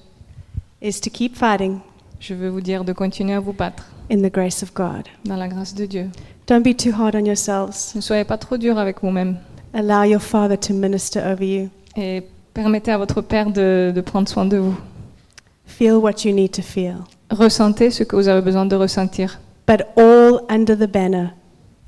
is 0.81 0.99
to 1.01 1.09
keep 1.09 1.35
fighting 1.35 1.81
je 2.21 2.35
veux 2.35 2.49
vous 2.49 2.61
dire 2.61 2.85
de 2.85 2.93
continuer 2.93 3.33
à 3.33 3.39
vous 3.39 3.51
battre 3.51 3.90
in 4.11 4.21
the 4.21 4.31
grace 4.31 4.61
of 4.61 4.73
God. 4.73 5.07
dans 5.25 5.37
la 5.37 5.47
grâce 5.47 5.73
de 5.73 5.85
Dieu. 5.85 6.09
Don't 6.47 6.63
be 6.63 6.75
too 6.75 6.91
hard 6.91 7.15
on 7.15 7.25
yourselves. 7.25 7.93
Ne 7.95 8.01
soyez 8.01 8.23
pas 8.25 8.37
trop 8.37 8.57
dur 8.57 8.77
avec 8.77 9.01
vous-même 9.01 9.37
Allow 9.73 10.03
your 10.03 10.21
Father 10.21 10.57
to 10.57 10.73
minister 10.73 11.19
over 11.25 11.45
you. 11.45 11.69
et 11.95 12.23
permettez 12.53 12.91
à 12.91 12.97
votre 12.97 13.21
Père 13.21 13.51
de, 13.51 13.91
de 13.95 14.01
prendre 14.01 14.27
soin 14.27 14.45
de 14.45 14.57
vous. 14.57 14.77
Feel 15.65 15.93
what 15.93 16.25
you 16.25 16.33
need 16.33 16.51
to 16.51 16.61
feel. 16.61 16.95
Ressentez 17.29 17.91
ce 17.91 18.03
que 18.03 18.15
vous 18.17 18.27
avez 18.27 18.41
besoin 18.41 18.65
de 18.65 18.75
ressentir, 18.75 19.39
But 19.67 19.83
all 19.95 20.41
under 20.49 20.75
the 20.77 20.91
banner 20.91 21.29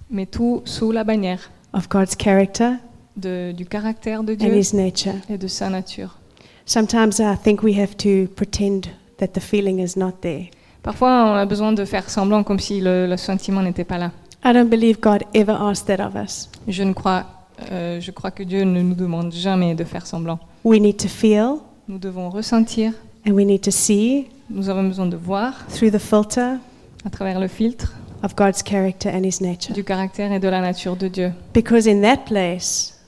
mais 0.10 0.26
tout 0.28 0.62
sous 0.66 0.92
la 0.92 1.04
bannière 1.04 1.50
of 1.74 1.90
God's 1.90 2.16
character 2.16 2.74
de- 3.18 3.52
du 3.52 3.66
caractère 3.66 4.24
de 4.24 4.34
and 4.34 4.38
Dieu 4.38 4.56
His 4.56 4.74
nature. 4.74 5.16
et 5.30 5.38
de 5.38 5.48
sa 5.48 5.70
nature. 5.70 6.18
Sometimes 6.66 7.20
I 7.20 7.36
think 7.44 7.62
we 7.64 7.78
have 7.78 7.98
to 7.98 8.28
pretend 8.36 8.82
that 9.18 9.30
the 9.34 9.42
feeling 9.42 9.80
is 9.80 9.98
not 9.98 10.22
there. 10.22 10.46
Parfois, 10.84 11.32
on 11.32 11.34
a 11.36 11.46
besoin 11.46 11.72
de 11.74 11.86
faire 11.86 12.10
semblant 12.10 12.44
comme 12.44 12.60
si 12.60 12.82
le, 12.82 13.08
le 13.08 13.18
sentiment 13.18 13.62
n'était 13.62 13.86
pas 13.86 13.98
là. 13.98 14.12
I 14.46 14.52
don't 14.54 14.68
believe 14.70 15.00
God 15.00 15.24
ever 15.34 15.56
asked 15.58 15.88
that 15.88 16.06
of 16.06 16.16
us. 16.16 16.50
Je 16.68 16.84
ne 16.84 16.92
crois, 16.94 17.24
euh, 17.72 18.02
je 18.02 18.12
crois 18.12 18.32
que 18.32 18.44
Dieu 18.44 18.64
ne 18.66 18.82
nous 18.82 18.94
demande 18.96 19.32
jamais 19.34 19.74
de 19.76 19.86
faire 19.86 20.06
semblant. 20.06 20.40
We 20.66 20.80
need 20.82 20.98
to 20.98 21.08
feel 21.08 21.60
Nous 21.88 21.98
devons 21.98 22.30
ressentir, 22.30 22.92
and 23.28 23.32
we 23.32 23.46
need 23.46 23.62
to 23.62 23.72
see 23.72 24.28
nous 24.50 24.70
avons 24.70 24.84
besoin 24.84 25.06
de 25.06 25.16
voir 25.18 25.54
through 25.70 25.92
the 25.92 25.98
filter 26.00 26.58
à 27.06 27.10
travers 27.10 27.40
le 27.40 27.48
filtre 27.48 27.94
of 28.22 28.36
God's 28.36 28.62
character 28.64 29.10
and 29.10 29.24
His 29.24 29.42
nature. 29.42 29.74
du 29.74 29.84
caractère 29.84 30.32
et 30.32 30.40
de 30.40 30.48
la 30.50 30.60
nature 30.62 30.96
de 30.98 31.08
Dieu. 31.08 31.32
Because 31.54 31.88
in 31.88 32.02
that 32.02 32.24
place, 32.26 33.00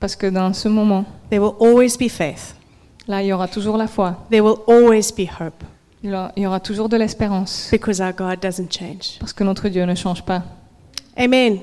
Parce 0.00 0.16
que 0.16 0.26
dans 0.26 0.52
ce 0.52 0.68
moment, 0.68 1.04
there 1.30 1.40
will 1.42 1.54
always 1.60 1.96
be 1.98 2.08
faith, 2.08 2.54
là, 3.06 3.22
il 3.22 3.26
y 3.28 3.32
aura 3.32 3.46
toujours 3.48 3.76
la 3.76 3.86
foi, 3.88 4.16
there 4.30 4.42
will 4.42 4.58
always 4.68 5.12
be 5.16 5.28
hope, 5.28 5.62
il 6.02 6.10
y 6.36 6.46
aura, 6.46 6.60
toujours 6.60 6.88
de 6.88 6.96
l'espérance, 6.96 7.68
because 7.70 8.00
our 8.00 8.12
God 8.12 8.40
doesn't 8.40 8.70
change. 8.70 9.18
parce 9.20 9.32
que 9.32 9.44
notre 9.44 9.68
Dieu 9.68 9.84
ne 9.84 9.94
change 9.94 10.22
pas. 10.22 10.42
Amen. 11.16 11.60